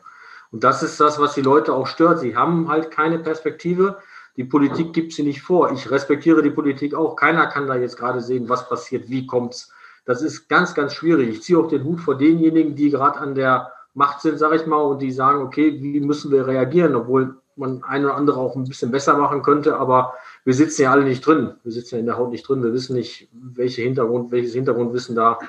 Und 0.52 0.64
das 0.64 0.84
ist 0.84 1.00
das, 1.00 1.20
was 1.20 1.34
die 1.34 1.42
Leute 1.42 1.74
auch 1.74 1.88
stört. 1.88 2.20
Sie 2.20 2.36
haben 2.36 2.68
halt 2.68 2.92
keine 2.92 3.20
Perspektive. 3.20 3.98
Die 4.38 4.44
Politik 4.44 4.94
gibt 4.94 5.14
sie 5.14 5.24
nicht 5.24 5.42
vor. 5.42 5.72
Ich 5.72 5.90
respektiere 5.92 6.42
die 6.42 6.50
Politik 6.50 6.94
auch. 6.94 7.16
Keiner 7.16 7.48
kann 7.48 7.68
da 7.68 7.76
jetzt 7.76 7.98
gerade 7.98 8.22
sehen, 8.22 8.48
was 8.50 8.68
passiert, 8.68 9.10
wie 9.10 9.26
kommt 9.26 9.56
es. 9.56 9.72
Das 10.06 10.22
ist 10.22 10.48
ganz, 10.48 10.74
ganz 10.74 10.94
schwierig. 10.94 11.30
Ich 11.30 11.44
ziehe 11.44 11.60
auch 11.60 11.68
den 11.68 11.84
Hut 11.84 12.00
vor 12.00 12.18
denjenigen, 12.18 12.76
die 12.76 12.90
gerade 12.90 13.20
an 13.20 13.36
der 13.36 13.72
Macht 13.94 14.22
sind, 14.22 14.40
sage 14.40 14.56
ich 14.56 14.66
mal, 14.66 14.82
und 14.82 15.02
die 15.02 15.12
sagen, 15.12 15.42
okay, 15.42 15.82
wie 15.82 16.00
müssen 16.00 16.32
wir 16.32 16.48
reagieren, 16.48 16.96
obwohl 16.96 17.36
man 17.56 17.84
ein 17.84 18.06
oder 18.06 18.16
andere 18.16 18.40
auch 18.40 18.56
ein 18.56 18.64
bisschen 18.64 18.92
besser 18.92 19.18
machen 19.18 19.42
könnte, 19.44 19.78
aber 19.78 20.14
wir 20.46 20.54
sitzen 20.54 20.84
ja 20.84 20.92
alle 20.92 21.04
nicht 21.04 21.26
drin. 21.26 21.54
Wir 21.64 21.72
sitzen 21.72 21.96
ja 21.96 22.00
in 22.00 22.06
der 22.06 22.18
Haut 22.18 22.32
nicht 22.32 22.48
drin. 22.48 22.64
Wir 22.64 22.74
wissen 22.74 22.96
nicht, 22.96 23.30
welche 23.34 23.82
Hintergrund, 23.82 24.32
welches 24.32 24.54
Hintergrundwissen 24.54 25.16
da 25.16 25.40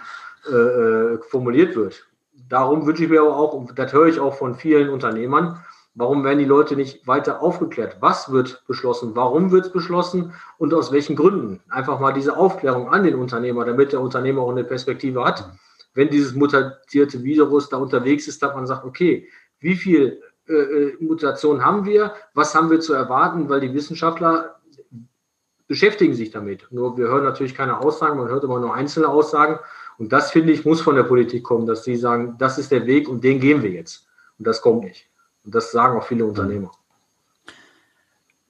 äh, 0.50 0.55
äh 0.55 1.19
formuliert 1.29 1.76
wird. 1.76 2.05
Darum 2.49 2.84
wünsche 2.84 3.05
ich 3.05 3.11
mir 3.11 3.20
aber 3.20 3.37
auch, 3.37 3.55
und 3.55 3.79
das 3.79 3.93
höre 3.93 4.06
ich 4.06 4.20
auch 4.20 4.34
von 4.34 4.55
vielen 4.55 4.90
Unternehmern, 4.90 5.61
Warum 5.94 6.25
werden 6.25 6.39
die 6.39 6.47
Leute 6.47 6.75
nicht 6.75 7.06
weiter 7.06 7.43
aufgeklärt? 7.43 7.99
Was 8.00 8.33
wird 8.33 8.65
beschlossen? 8.67 9.15
Warum 9.15 9.50
wird 9.50 9.67
es 9.67 9.73
beschlossen? 9.73 10.33
Und 10.56 10.73
aus 10.73 10.91
welchen 10.91 11.17
Gründen? 11.17 11.61
Einfach 11.69 12.00
mal 12.00 12.12
diese 12.12 12.37
Aufklärung 12.37 12.89
an 12.89 13.05
den 13.05 13.15
Unternehmer, 13.15 13.67
damit 13.67 13.93
der 13.93 14.00
Unternehmer 14.00 14.43
auch 14.43 14.50
eine 14.53 14.65
Perspektive 14.65 15.23
hat. 15.25 15.50
Wenn 15.93 16.09
dieses 16.09 16.35
mutierte 16.35 17.23
Virus 17.23 17.69
da 17.69 17.77
unterwegs 17.77 18.27
ist, 18.27 18.43
dass 18.43 18.55
man 18.55 18.67
sagt, 18.67 18.87
okay, 18.87 19.29
wie 19.61 19.77
viel 19.77 20.23
äh, 20.49 20.55
äh, 20.55 20.97
Mutationen 20.99 21.62
haben 21.62 21.85
wir? 21.85 22.15
Was 22.33 22.55
haben 22.55 22.71
wir 22.71 22.81
zu 22.81 22.94
erwarten? 22.94 23.50
Weil 23.50 23.61
die 23.61 23.75
Wissenschaftler 23.75 24.56
beschäftigen 25.69 26.15
sich 26.15 26.31
damit. 26.31 26.67
Nur 26.71 26.97
wir 26.97 27.09
hören 27.09 27.25
natürlich 27.25 27.55
keine 27.55 27.79
Aussagen, 27.79 28.19
man 28.19 28.29
hört 28.29 28.44
immer 28.44 28.61
nur 28.61 28.75
einzelne 28.75 29.09
Aussagen. 29.09 29.59
Und 29.99 30.12
das, 30.12 30.31
finde 30.31 30.53
ich, 30.53 30.65
muss 30.65 30.81
von 30.81 30.97
der 30.97 31.05
Politik 31.05 31.44
kommen, 31.44 31.67
dass 31.67 31.85
sie 31.85 31.97
sagen, 31.97 32.37
das 32.39 32.59
ist 32.59 32.73
der 32.73 32.87
Weg 32.87 33.09
und 33.09 33.23
den 33.23 33.41
gehen 33.41 33.62
wir 33.62 33.71
jetzt. 33.71 34.09
Und 34.39 34.47
das 34.47 34.62
kommt 34.62 34.85
nicht. 34.85 35.12
Und 35.44 35.55
das 35.55 35.73
sagen 35.73 35.99
auch 35.99 36.06
viele 36.06 36.25
Unternehmer. 36.25 36.71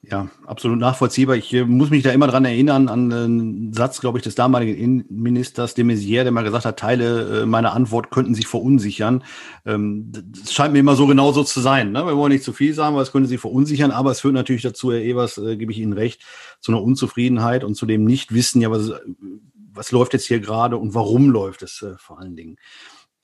Ja, 0.05 0.27
absolut 0.45 0.79
nachvollziehbar. 0.79 1.37
Ich 1.37 1.53
äh, 1.53 1.63
muss 1.63 1.89
mich 1.89 2.03
da 2.03 2.11
immer 2.11 2.27
dran 2.27 2.43
erinnern 2.43 2.89
an 2.89 3.13
einen 3.13 3.73
Satz, 3.73 4.01
glaube 4.01 4.17
ich, 4.17 4.23
des 4.23 4.35
damaligen 4.35 4.75
Innenministers 4.75 5.75
de 5.75 5.85
Maizière, 5.85 6.23
der 6.23 6.33
mal 6.33 6.43
gesagt 6.43 6.65
hat, 6.65 6.77
Teile 6.77 7.43
äh, 7.43 7.45
meiner 7.45 7.71
Antwort 7.71 8.11
könnten 8.11 8.35
Sie 8.35 8.43
verunsichern. 8.43 9.23
Ähm, 9.65 10.11
das 10.11 10.51
scheint 10.51 10.73
mir 10.73 10.79
immer 10.79 10.97
so 10.97 11.07
genauso 11.07 11.45
zu 11.45 11.61
sein. 11.61 11.93
Ne? 11.93 12.05
Wir 12.05 12.17
wollen 12.17 12.33
nicht 12.33 12.43
zu 12.43 12.51
viel 12.51 12.73
sagen, 12.73 12.97
weil 12.97 13.03
es 13.03 13.13
könnte 13.13 13.29
Sie 13.29 13.37
verunsichern, 13.37 13.91
aber 13.91 14.11
es 14.11 14.19
führt 14.19 14.33
natürlich 14.33 14.63
dazu, 14.63 14.91
Herr 14.91 14.99
Evers, 14.99 15.37
äh, 15.37 15.55
gebe 15.55 15.71
ich 15.71 15.79
Ihnen 15.79 15.93
recht, 15.93 16.21
zu 16.59 16.73
einer 16.73 16.83
Unzufriedenheit 16.83 17.63
und 17.63 17.75
zu 17.75 17.85
dem 17.85 18.03
Nichtwissen, 18.03 18.61
ja, 18.61 18.69
was, 18.71 18.91
was 19.71 19.93
läuft 19.93 20.11
jetzt 20.11 20.27
hier 20.27 20.41
gerade 20.41 20.75
und 20.75 20.93
warum 20.93 21.29
läuft 21.29 21.63
es 21.63 21.85
vor 21.97 22.19
allen 22.19 22.35
Dingen. 22.35 22.57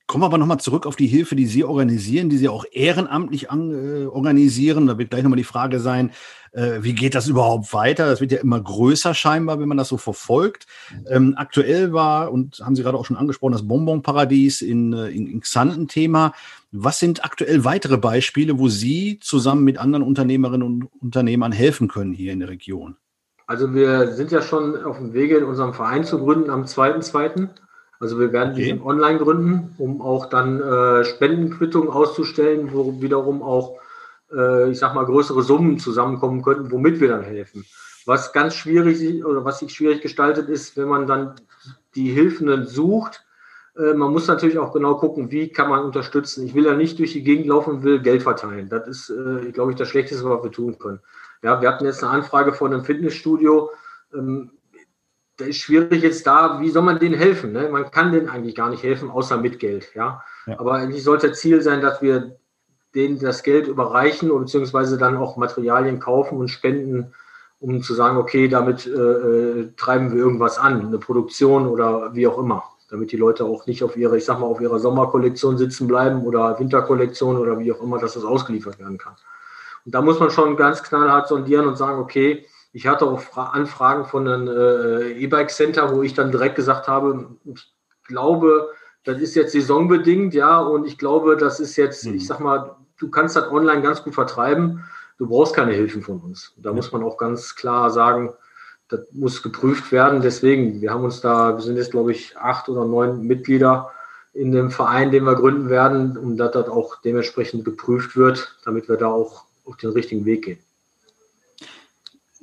Kommen 0.09 0.23
wir 0.23 0.25
aber 0.25 0.39
nochmal 0.39 0.59
zurück 0.59 0.87
auf 0.87 0.95
die 0.95 1.05
Hilfe, 1.05 1.35
die 1.35 1.45
Sie 1.45 1.63
organisieren, 1.63 2.29
die 2.29 2.39
Sie 2.39 2.49
auch 2.49 2.65
ehrenamtlich 2.71 3.51
an, 3.51 3.69
äh, 3.69 4.05
organisieren. 4.07 4.87
Da 4.87 4.97
wird 4.97 5.11
gleich 5.11 5.21
nochmal 5.21 5.37
die 5.37 5.43
Frage 5.43 5.79
sein, 5.79 6.09
äh, 6.51 6.79
wie 6.81 6.95
geht 6.95 7.13
das 7.13 7.27
überhaupt 7.27 7.71
weiter? 7.75 8.07
Das 8.07 8.19
wird 8.19 8.31
ja 8.31 8.39
immer 8.39 8.59
größer 8.59 9.13
scheinbar, 9.13 9.59
wenn 9.59 9.67
man 9.67 9.77
das 9.77 9.89
so 9.89 9.97
verfolgt. 9.97 10.65
Ähm, 11.07 11.35
aktuell 11.37 11.93
war, 11.93 12.31
und 12.31 12.59
haben 12.59 12.75
Sie 12.75 12.81
gerade 12.81 12.97
auch 12.97 13.05
schon 13.05 13.17
angesprochen, 13.17 13.51
das 13.51 13.67
Bonbonparadies 13.67 14.63
in, 14.63 14.93
äh, 14.93 15.09
in, 15.09 15.27
in 15.27 15.41
Xanten 15.41 15.87
Thema. 15.87 16.33
Was 16.71 16.97
sind 16.97 17.23
aktuell 17.23 17.63
weitere 17.63 17.99
Beispiele, 17.99 18.57
wo 18.57 18.67
Sie 18.67 19.19
zusammen 19.21 19.63
mit 19.63 19.77
anderen 19.77 20.03
Unternehmerinnen 20.03 20.65
und 20.65 20.89
Unternehmern 21.03 21.51
helfen 21.51 21.87
können 21.87 22.13
hier 22.13 22.33
in 22.33 22.39
der 22.39 22.49
Region? 22.49 22.95
Also 23.45 23.75
wir 23.75 24.13
sind 24.13 24.31
ja 24.31 24.41
schon 24.41 24.75
auf 24.83 24.97
dem 24.97 25.13
Wege, 25.13 25.37
in 25.37 25.43
unserem 25.43 25.75
Verein 25.75 26.03
zu 26.03 26.17
gründen 26.17 26.49
am 26.49 26.63
2.2. 26.63 27.49
Also 27.99 28.19
wir 28.19 28.31
werden 28.31 28.53
okay. 28.53 28.63
diesen 28.63 28.81
online 28.81 29.19
gründen, 29.19 29.75
um 29.77 30.01
auch 30.01 30.27
dann 30.27 30.61
äh, 30.61 31.03
Spendenquittungen 31.03 31.89
auszustellen, 31.89 32.69
wo 32.71 33.01
wiederum 33.01 33.43
auch, 33.43 33.77
äh, 34.31 34.71
ich 34.71 34.79
sag 34.79 34.95
mal, 34.95 35.05
größere 35.05 35.43
Summen 35.43 35.79
zusammenkommen 35.79 36.41
könnten, 36.41 36.71
womit 36.71 37.01
wir 37.01 37.09
dann 37.09 37.23
helfen. 37.23 37.65
Was 38.05 38.31
ganz 38.31 38.55
schwierig 38.55 39.25
oder 39.25 39.43
was 39.43 39.59
sich 39.59 39.73
schwierig 39.73 40.01
gestaltet 40.01 40.47
ist, 40.47 40.77
wenn 40.77 40.87
man 40.87 41.07
dann 41.07 41.35
die 41.95 42.09
Hilfenden 42.09 42.65
sucht. 42.65 43.25
Äh, 43.77 43.93
man 43.93 44.13
muss 44.13 44.27
natürlich 44.27 44.57
auch 44.57 44.71
genau 44.71 44.95
gucken, 44.95 45.29
wie 45.29 45.49
kann 45.49 45.69
man 45.69 45.83
unterstützen. 45.83 46.45
Ich 46.45 46.55
will 46.55 46.65
ja 46.65 46.75
nicht 46.75 46.99
durch 46.99 47.11
die 47.11 47.23
Gegend 47.23 47.47
laufen 47.47 47.75
und 47.75 47.83
will 47.83 47.99
Geld 47.99 48.23
verteilen. 48.23 48.69
Das 48.69 48.87
ist, 48.87 49.09
äh, 49.09 49.51
glaube 49.51 49.71
ich, 49.71 49.77
das 49.77 49.89
Schlechteste, 49.89 50.23
was 50.23 50.41
wir 50.41 50.51
tun 50.51 50.79
können. 50.79 51.01
Ja, 51.43 51.61
wir 51.61 51.67
hatten 51.69 51.85
jetzt 51.85 52.01
eine 52.01 52.13
Anfrage 52.13 52.53
von 52.53 52.73
einem 52.73 52.85
Fitnessstudio. 52.85 53.69
Da 55.39 55.45
ist 55.45 55.57
schwierig 55.57 56.03
jetzt 56.03 56.27
da, 56.27 56.59
wie 56.59 56.69
soll 56.69 56.83
man 56.83 56.99
denen 56.99 57.15
helfen? 57.15 57.53
Ne? 57.53 57.69
Man 57.69 57.89
kann 57.91 58.11
denen 58.11 58.27
eigentlich 58.27 58.55
gar 58.55 58.69
nicht 58.69 58.83
helfen, 58.83 59.09
außer 59.09 59.37
mit 59.37 59.57
Geld. 59.57 59.89
Ja? 59.95 60.21
ja. 60.45 60.59
Aber 60.59 60.73
eigentlich 60.73 61.03
sollte 61.03 61.31
Ziel 61.31 61.61
sein, 61.61 61.79
dass 61.81 62.01
wir 62.01 62.37
denen 62.93 63.19
das 63.19 63.43
Geld 63.43 63.67
überreichen 63.67 64.31
und 64.31 64.41
beziehungsweise 64.41 64.97
dann 64.97 65.15
auch 65.15 65.37
Materialien 65.37 65.99
kaufen 65.99 66.39
und 66.39 66.49
spenden, 66.49 67.13
um 67.59 67.81
zu 67.81 67.93
sagen, 67.93 68.17
okay, 68.17 68.49
damit 68.49 68.85
äh, 68.85 68.91
äh, 68.91 69.71
treiben 69.77 70.11
wir 70.11 70.19
irgendwas 70.19 70.57
an, 70.57 70.87
eine 70.87 70.97
Produktion 70.97 71.67
oder 71.67 72.13
wie 72.13 72.27
auch 72.27 72.37
immer, 72.37 72.63
damit 72.89 73.13
die 73.13 73.17
Leute 73.17 73.45
auch 73.45 73.65
nicht 73.65 73.83
auf 73.83 73.95
ihre, 73.95 74.17
ich 74.17 74.25
sag 74.25 74.39
mal, 74.39 74.47
auf 74.47 74.59
ihrer 74.59 74.79
Sommerkollektion 74.79 75.57
sitzen 75.57 75.87
bleiben 75.87 76.23
oder 76.23 76.59
Winterkollektion 76.59 77.37
oder 77.37 77.59
wie 77.59 77.71
auch 77.71 77.81
immer, 77.81 77.97
dass 77.97 78.13
das 78.13 78.25
ausgeliefert 78.25 78.77
werden 78.79 78.97
kann. 78.97 79.15
Und 79.85 79.95
da 79.95 80.01
muss 80.01 80.19
man 80.19 80.31
schon 80.31 80.57
ganz 80.57 80.83
knallhart 80.83 81.27
sondieren 81.27 81.65
und 81.65 81.77
sagen, 81.77 81.99
okay, 81.99 82.45
Ich 82.71 82.87
hatte 82.87 83.05
auch 83.05 83.35
Anfragen 83.35 84.05
von 84.05 84.27
einem 84.27 84.47
äh, 84.47 85.11
E-Bike-Center, 85.13 85.95
wo 85.95 86.03
ich 86.03 86.13
dann 86.13 86.31
direkt 86.31 86.55
gesagt 86.55 86.87
habe, 86.87 87.35
ich 87.45 87.73
glaube, 88.03 88.69
das 89.03 89.19
ist 89.19 89.35
jetzt 89.35 89.53
saisonbedingt, 89.53 90.33
ja, 90.33 90.59
und 90.59 90.85
ich 90.85 90.97
glaube, 90.97 91.35
das 91.35 91.59
ist 91.59 91.75
jetzt, 91.77 92.05
mhm. 92.05 92.15
ich 92.15 92.27
sag 92.27 92.39
mal, 92.39 92.75
du 92.99 93.09
kannst 93.09 93.35
das 93.35 93.49
online 93.49 93.81
ganz 93.81 94.03
gut 94.03 94.13
vertreiben. 94.13 94.83
Du 95.17 95.27
brauchst 95.27 95.55
keine 95.55 95.73
Hilfen 95.73 96.01
von 96.01 96.19
uns. 96.19 96.53
Da 96.57 96.69
ja. 96.69 96.75
muss 96.75 96.91
man 96.91 97.03
auch 97.03 97.17
ganz 97.17 97.55
klar 97.55 97.89
sagen, 97.89 98.33
das 98.87 99.01
muss 99.11 99.43
geprüft 99.43 99.91
werden. 99.91 100.21
Deswegen, 100.21 100.81
wir 100.81 100.91
haben 100.91 101.03
uns 101.03 101.21
da, 101.21 101.55
wir 101.55 101.61
sind 101.61 101.77
jetzt, 101.77 101.91
glaube 101.91 102.11
ich, 102.11 102.37
acht 102.37 102.69
oder 102.69 102.85
neun 102.85 103.21
Mitglieder 103.21 103.91
in 104.33 104.51
dem 104.51 104.71
Verein, 104.71 105.11
den 105.11 105.23
wir 105.23 105.35
gründen 105.35 105.69
werden, 105.69 106.17
um 106.17 106.37
dass 106.37 106.51
das 106.51 106.69
auch 106.69 107.01
dementsprechend 107.01 107.65
geprüft 107.65 108.15
wird, 108.15 108.57
damit 108.63 108.87
wir 108.87 108.97
da 108.97 109.07
auch 109.07 109.45
auf 109.65 109.77
den 109.77 109.91
richtigen 109.91 110.25
Weg 110.25 110.45
gehen. 110.45 110.59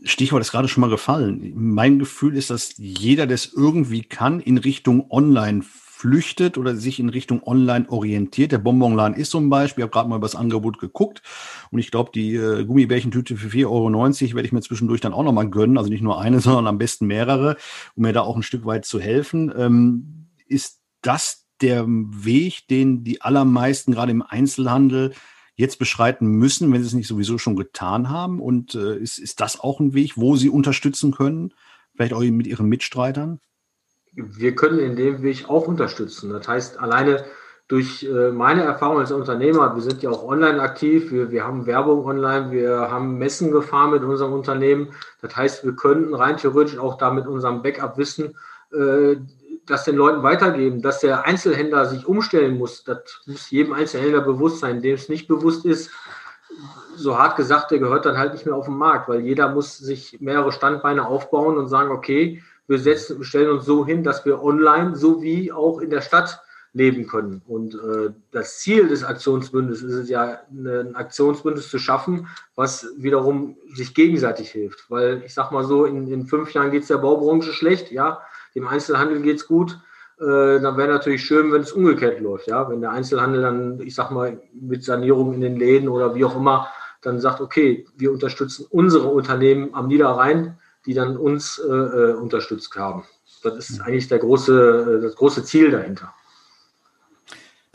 Stichwort 0.06 0.40
ist 0.40 0.52
gerade 0.52 0.68
schon 0.68 0.80
mal 0.80 0.90
gefallen. 0.90 1.52
Mein 1.54 1.98
Gefühl 1.98 2.36
ist, 2.36 2.50
dass 2.50 2.74
jeder, 2.76 3.26
der 3.26 3.34
es 3.34 3.52
irgendwie 3.52 4.02
kann, 4.02 4.40
in 4.40 4.58
Richtung 4.58 5.10
Online 5.10 5.62
flüchtet 5.62 6.58
oder 6.58 6.76
sich 6.76 7.00
in 7.00 7.08
Richtung 7.08 7.42
Online 7.42 7.88
orientiert. 7.88 8.52
Der 8.52 8.58
Bonbonladen 8.58 9.16
ist 9.16 9.30
zum 9.30 9.48
Beispiel, 9.48 9.82
ich 9.82 9.84
habe 9.84 9.92
gerade 9.92 10.08
mal 10.08 10.16
über 10.16 10.26
das 10.26 10.34
Angebot 10.34 10.78
geguckt 10.78 11.22
und 11.70 11.78
ich 11.78 11.90
glaube, 11.90 12.10
die 12.14 12.34
äh, 12.34 12.64
Gummibärchentüte 12.64 13.36
für 13.36 13.48
4,90 13.48 13.66
Euro 13.66 14.36
werde 14.36 14.46
ich 14.46 14.52
mir 14.52 14.60
zwischendurch 14.60 15.00
dann 15.00 15.14
auch 15.14 15.22
nochmal 15.22 15.48
gönnen. 15.48 15.78
Also 15.78 15.90
nicht 15.90 16.02
nur 16.02 16.20
eine, 16.20 16.40
sondern 16.42 16.66
am 16.66 16.78
besten 16.78 17.06
mehrere, 17.06 17.56
um 17.94 18.02
mir 18.02 18.12
da 18.12 18.20
auch 18.20 18.36
ein 18.36 18.42
Stück 18.42 18.66
weit 18.66 18.84
zu 18.84 19.00
helfen. 19.00 19.52
Ähm, 19.56 20.28
ist 20.46 20.80
das 21.00 21.46
der 21.62 21.86
Weg, 21.86 22.68
den 22.68 23.02
die 23.02 23.22
allermeisten 23.22 23.92
gerade 23.92 24.12
im 24.12 24.22
Einzelhandel 24.22 25.14
jetzt 25.56 25.78
beschreiten 25.78 26.26
müssen, 26.26 26.72
wenn 26.72 26.82
sie 26.82 26.88
es 26.88 26.94
nicht 26.94 27.08
sowieso 27.08 27.38
schon 27.38 27.56
getan 27.56 28.08
haben? 28.08 28.40
Und 28.40 28.74
äh, 28.74 28.96
ist, 28.96 29.18
ist 29.18 29.40
das 29.40 29.58
auch 29.58 29.80
ein 29.80 29.94
Weg, 29.94 30.16
wo 30.16 30.36
sie 30.36 30.50
unterstützen 30.50 31.12
können? 31.12 31.52
Vielleicht 31.94 32.12
auch 32.12 32.20
mit 32.20 32.46
ihren 32.46 32.68
Mitstreitern? 32.68 33.40
Wir 34.12 34.54
können 34.54 34.78
in 34.78 34.96
dem 34.96 35.22
Weg 35.22 35.48
auch 35.48 35.66
unterstützen. 35.66 36.30
Das 36.30 36.46
heißt, 36.46 36.78
alleine 36.78 37.24
durch 37.68 38.04
äh, 38.04 38.30
meine 38.30 38.62
Erfahrung 38.62 38.98
als 38.98 39.10
Unternehmer, 39.10 39.74
wir 39.74 39.82
sind 39.82 40.02
ja 40.02 40.10
auch 40.10 40.22
online 40.22 40.60
aktiv, 40.60 41.10
wir, 41.10 41.32
wir 41.32 41.44
haben 41.44 41.66
Werbung 41.66 42.04
online, 42.04 42.52
wir 42.52 42.90
haben 42.90 43.18
Messen 43.18 43.50
gefahren 43.50 43.90
mit 43.90 44.04
unserem 44.04 44.32
Unternehmen. 44.32 44.92
Das 45.20 45.34
heißt, 45.34 45.64
wir 45.64 45.74
könnten 45.74 46.14
rein 46.14 46.36
theoretisch 46.36 46.78
auch 46.78 46.96
da 46.96 47.10
mit 47.10 47.26
unserem 47.26 47.62
Backup-Wissen 47.62 48.36
äh, 48.72 49.16
das 49.66 49.84
den 49.84 49.96
Leuten 49.96 50.22
weitergeben, 50.22 50.82
dass 50.82 51.00
der 51.00 51.24
Einzelhändler 51.24 51.86
sich 51.86 52.06
umstellen 52.06 52.58
muss. 52.58 52.84
Das 52.84 53.20
muss 53.26 53.50
jedem 53.50 53.72
Einzelhändler 53.72 54.20
bewusst 54.20 54.60
sein. 54.60 54.82
Dem 54.82 54.94
es 54.94 55.08
nicht 55.08 55.28
bewusst 55.28 55.64
ist, 55.64 55.90
so 56.96 57.18
hart 57.18 57.36
gesagt, 57.36 57.70
der 57.70 57.78
gehört 57.78 58.06
dann 58.06 58.16
halt 58.18 58.32
nicht 58.32 58.46
mehr 58.46 58.54
auf 58.54 58.66
den 58.66 58.76
Markt, 58.76 59.08
weil 59.08 59.20
jeder 59.20 59.48
muss 59.48 59.78
sich 59.78 60.18
mehrere 60.20 60.52
Standbeine 60.52 61.06
aufbauen 61.06 61.58
und 61.58 61.68
sagen, 61.68 61.90
okay, 61.90 62.42
wir 62.66 62.78
setzen, 62.78 63.22
stellen 63.22 63.50
uns 63.50 63.64
so 63.64 63.86
hin, 63.86 64.02
dass 64.02 64.24
wir 64.24 64.42
online 64.42 64.96
sowie 64.96 65.52
auch 65.52 65.80
in 65.80 65.90
der 65.90 66.00
Stadt 66.00 66.40
leben 66.72 67.06
können. 67.06 67.42
Und 67.46 67.74
äh, 67.74 68.12
das 68.32 68.58
Ziel 68.58 68.88
des 68.88 69.02
Aktionsbündes 69.02 69.82
ist 69.82 69.94
es 69.94 70.08
ja, 70.10 70.40
ein 70.50 70.94
Aktionsbündnis 70.94 71.70
zu 71.70 71.78
schaffen, 71.78 72.28
was 72.54 72.88
wiederum 72.98 73.56
sich 73.74 73.94
gegenseitig 73.94 74.50
hilft. 74.50 74.90
Weil 74.90 75.22
ich 75.24 75.32
sag 75.32 75.52
mal 75.52 75.64
so, 75.64 75.86
in, 75.86 76.06
in 76.08 76.26
fünf 76.26 76.52
Jahren 76.52 76.70
geht 76.70 76.82
es 76.82 76.88
der 76.88 76.98
Baubranche 76.98 77.52
schlecht, 77.52 77.90
ja, 77.92 78.20
dem 78.56 78.66
Einzelhandel 78.66 79.20
geht 79.20 79.36
es 79.36 79.46
gut. 79.46 79.78
Äh, 80.18 80.60
dann 80.60 80.76
wäre 80.76 80.88
natürlich 80.88 81.24
schön, 81.24 81.52
wenn 81.52 81.60
es 81.60 81.72
umgekehrt 81.72 82.20
läuft. 82.20 82.48
Ja? 82.48 82.68
Wenn 82.68 82.80
der 82.80 82.90
Einzelhandel 82.90 83.42
dann, 83.42 83.80
ich 83.80 83.94
sag 83.94 84.10
mal, 84.10 84.40
mit 84.52 84.82
Sanierung 84.82 85.34
in 85.34 85.42
den 85.42 85.56
Läden 85.56 85.88
oder 85.88 86.14
wie 86.14 86.24
auch 86.24 86.34
immer, 86.34 86.68
dann 87.02 87.20
sagt, 87.20 87.40
okay, 87.40 87.86
wir 87.96 88.10
unterstützen 88.10 88.66
unsere 88.70 89.08
Unternehmen 89.08 89.74
am 89.74 89.88
Niederrhein, 89.88 90.58
die 90.86 90.94
dann 90.94 91.16
uns 91.16 91.58
äh, 91.58 91.70
äh 91.70 92.14
unterstützt 92.14 92.74
haben. 92.76 93.04
Das 93.42 93.70
ist 93.70 93.80
eigentlich 93.80 94.08
der 94.08 94.18
große, 94.18 94.98
äh, 94.98 95.02
das 95.02 95.14
große 95.16 95.44
Ziel 95.44 95.70
dahinter. 95.70 96.14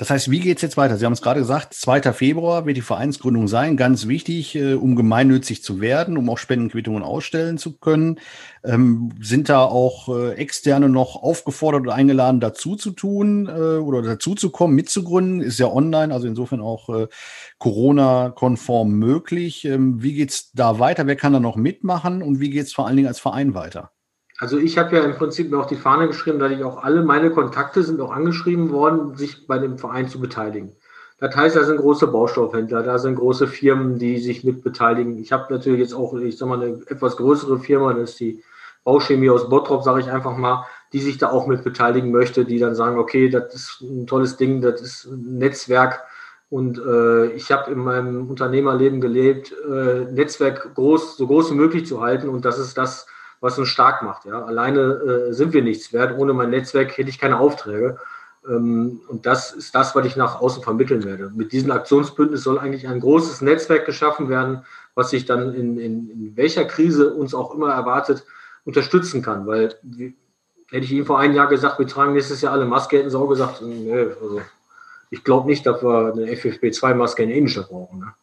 Das 0.01 0.09
heißt, 0.09 0.31
wie 0.31 0.39
geht 0.39 0.57
es 0.57 0.63
jetzt 0.63 0.77
weiter? 0.77 0.97
Sie 0.97 1.05
haben 1.05 1.13
es 1.13 1.21
gerade 1.21 1.41
gesagt, 1.41 1.75
2. 1.75 2.11
Februar 2.11 2.65
wird 2.65 2.75
die 2.75 2.81
Vereinsgründung 2.81 3.47
sein, 3.47 3.77
ganz 3.77 4.07
wichtig, 4.07 4.55
äh, 4.55 4.73
um 4.73 4.95
gemeinnützig 4.95 5.61
zu 5.61 5.79
werden, 5.79 6.17
um 6.17 6.27
auch 6.27 6.39
Spendenquittungen 6.39 7.03
ausstellen 7.03 7.59
zu 7.59 7.77
können. 7.77 8.19
Ähm, 8.63 9.11
sind 9.21 9.47
da 9.47 9.63
auch 9.63 10.09
äh, 10.09 10.31
Externe 10.37 10.89
noch 10.89 11.21
aufgefordert 11.21 11.81
oder 11.81 11.93
eingeladen, 11.93 12.39
dazu 12.39 12.75
zu 12.75 12.89
tun 12.89 13.45
äh, 13.47 13.77
oder 13.77 14.01
dazu 14.01 14.33
zu 14.33 14.49
kommen, 14.49 14.73
mitzugründen? 14.73 15.39
Ist 15.39 15.59
ja 15.59 15.67
online, 15.67 16.11
also 16.11 16.25
insofern 16.25 16.61
auch 16.61 16.89
äh, 16.89 17.07
Corona-konform 17.59 18.89
möglich. 18.89 19.65
Ähm, 19.65 20.01
wie 20.01 20.13
geht's 20.13 20.51
da 20.53 20.79
weiter? 20.79 21.05
Wer 21.05 21.15
kann 21.15 21.33
da 21.33 21.39
noch 21.39 21.57
mitmachen 21.57 22.23
und 22.23 22.39
wie 22.39 22.49
geht's 22.49 22.73
vor 22.73 22.87
allen 22.87 22.95
Dingen 22.95 23.07
als 23.07 23.19
Verein 23.19 23.53
weiter? 23.53 23.91
Also 24.41 24.57
ich 24.57 24.79
habe 24.79 24.95
ja 24.95 25.03
im 25.03 25.13
Prinzip 25.13 25.51
mir 25.51 25.59
auch 25.59 25.67
die 25.67 25.75
Fahne 25.75 26.07
geschrieben, 26.07 26.39
dass 26.39 26.51
ich 26.51 26.63
auch 26.63 26.83
alle 26.83 27.03
meine 27.03 27.29
Kontakte 27.29 27.83
sind 27.83 28.01
auch 28.01 28.11
angeschrieben 28.11 28.71
worden, 28.71 29.15
sich 29.15 29.45
bei 29.45 29.59
dem 29.59 29.77
Verein 29.77 30.07
zu 30.07 30.19
beteiligen. 30.19 30.75
Das 31.19 31.35
heißt, 31.35 31.55
da 31.55 31.63
sind 31.63 31.77
große 31.77 32.07
Baustoffhändler, 32.07 32.81
da 32.81 32.97
sind 32.97 33.17
große 33.17 33.45
Firmen, 33.45 33.99
die 33.99 34.17
sich 34.17 34.43
mit 34.43 34.63
beteiligen. 34.63 35.19
Ich 35.19 35.31
habe 35.31 35.53
natürlich 35.53 35.81
jetzt 35.81 35.93
auch, 35.93 36.15
ich 36.15 36.39
sag 36.39 36.49
mal, 36.49 36.59
eine 36.59 36.81
etwas 36.87 37.17
größere 37.17 37.59
Firma, 37.59 37.93
das 37.93 38.11
ist 38.11 38.19
die 38.19 38.43
Bauchemie 38.83 39.29
aus 39.29 39.47
Bottrop, 39.47 39.83
sage 39.83 39.99
ich 39.99 40.09
einfach 40.09 40.35
mal, 40.35 40.65
die 40.91 41.01
sich 41.01 41.19
da 41.19 41.29
auch 41.29 41.45
mit 41.45 41.63
beteiligen 41.63 42.09
möchte, 42.09 42.43
die 42.43 42.57
dann 42.57 42.73
sagen, 42.73 42.97
okay, 42.97 43.29
das 43.29 43.53
ist 43.53 43.81
ein 43.81 44.07
tolles 44.07 44.37
Ding, 44.37 44.61
das 44.61 44.81
ist 44.81 45.05
ein 45.05 45.37
Netzwerk. 45.37 46.01
Und 46.49 46.79
äh, 46.79 47.27
ich 47.33 47.51
habe 47.51 47.69
in 47.69 47.77
meinem 47.77 48.27
Unternehmerleben 48.27 49.01
gelebt, 49.01 49.53
äh, 49.71 50.11
Netzwerk 50.11 50.73
groß, 50.73 51.15
so 51.15 51.27
groß 51.27 51.51
wie 51.51 51.55
möglich 51.57 51.85
zu 51.85 52.01
halten. 52.01 52.27
Und 52.27 52.43
das 52.43 52.57
ist 52.57 52.75
das, 52.75 53.05
was 53.41 53.59
uns 53.59 53.67
stark 53.67 54.03
macht. 54.03 54.25
Ja? 54.25 54.45
Alleine 54.45 54.79
äh, 55.29 55.33
sind 55.33 55.51
wir 55.51 55.61
nichts 55.61 55.91
wert. 55.91 56.17
Ohne 56.17 56.31
mein 56.33 56.51
Netzwerk 56.51 56.97
hätte 56.97 57.09
ich 57.09 57.19
keine 57.19 57.39
Aufträge. 57.39 57.97
Ähm, 58.47 59.01
und 59.07 59.25
das 59.25 59.51
ist 59.51 59.75
das, 59.75 59.93
was 59.95 60.05
ich 60.05 60.15
nach 60.15 60.39
außen 60.39 60.63
vermitteln 60.63 61.03
werde. 61.03 61.31
Mit 61.35 61.51
diesem 61.51 61.71
Aktionsbündnis 61.71 62.43
soll 62.43 62.59
eigentlich 62.59 62.87
ein 62.87 62.99
großes 62.99 63.41
Netzwerk 63.41 63.85
geschaffen 63.85 64.29
werden, 64.29 64.63
was 64.95 65.09
sich 65.09 65.25
dann 65.25 65.53
in, 65.53 65.77
in, 65.79 66.09
in 66.09 66.37
welcher 66.37 66.65
Krise 66.65 67.13
uns 67.13 67.33
auch 67.33 67.53
immer 67.53 67.73
erwartet, 67.73 68.23
unterstützen 68.63 69.21
kann. 69.21 69.47
Weil 69.47 69.75
hätte 70.69 70.85
ich 70.85 70.91
Ihnen 70.91 71.05
vor 71.05 71.19
einem 71.19 71.35
Jahr 71.35 71.47
gesagt, 71.47 71.79
wir 71.79 71.87
tragen 71.87 72.13
nächstes 72.13 72.41
Jahr 72.41 72.53
alle 72.53 72.65
Maske, 72.65 72.97
hätten 72.97 73.09
Sie 73.09 73.17
auch 73.17 73.27
gesagt, 73.27 73.61
nö, 73.61 74.13
also 74.21 74.41
ich 75.09 75.23
glaube 75.23 75.49
nicht, 75.49 75.65
dass 75.65 75.83
wir 75.83 76.13
eine 76.13 76.31
FFP2-Maske 76.31 77.23
in 77.23 77.29
der 77.29 77.37
Innenstadt 77.37 77.69
brauchen. 77.69 77.99
Ne? 77.99 78.13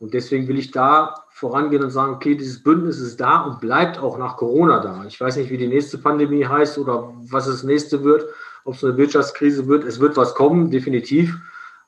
Und 0.00 0.14
deswegen 0.14 0.46
will 0.46 0.58
ich 0.58 0.70
da 0.70 1.24
vorangehen 1.30 1.82
und 1.82 1.90
sagen, 1.90 2.14
okay, 2.14 2.36
dieses 2.36 2.62
Bündnis 2.62 2.98
ist 3.00 3.20
da 3.20 3.42
und 3.42 3.60
bleibt 3.60 3.98
auch 3.98 4.16
nach 4.16 4.36
Corona 4.36 4.80
da. 4.80 5.04
Ich 5.06 5.20
weiß 5.20 5.36
nicht, 5.36 5.50
wie 5.50 5.58
die 5.58 5.66
nächste 5.66 5.98
Pandemie 5.98 6.44
heißt 6.44 6.78
oder 6.78 7.12
was 7.30 7.46
das 7.46 7.64
nächste 7.64 8.04
wird, 8.04 8.26
ob 8.64 8.74
es 8.74 8.84
eine 8.84 8.96
Wirtschaftskrise 8.96 9.66
wird. 9.66 9.84
Es 9.84 9.98
wird 9.98 10.16
was 10.16 10.34
kommen, 10.34 10.70
definitiv. 10.70 11.36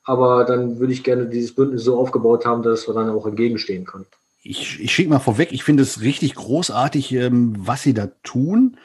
Aber 0.05 0.45
dann 0.45 0.81
würde 0.81 0.93
ich 0.93 1.05
gerne 1.05 1.27
dieses 1.27 1.55
Bündnis 1.55 1.85
so 1.85 1.99
aufgebaut 1.99 2.45
haben, 2.45 2.63
dass 2.63 2.89
wir 2.89 2.95
dann 2.95 3.11
auch 3.11 3.27
entgegenstehen 3.27 3.85
können. 3.85 4.07
Ich, 4.43 4.81
ich 4.81 4.93
schicke 4.93 5.11
mal 5.11 5.19
vorweg, 5.19 5.53
ich 5.53 5.63
finde 5.63 5.83
es 5.83 6.01
richtig 6.01 6.35
großartig, 6.35 7.13
ähm, 7.13 7.55
was 7.59 7.83
Sie 7.83 7.93
da 7.93 8.09
tun 8.23 8.77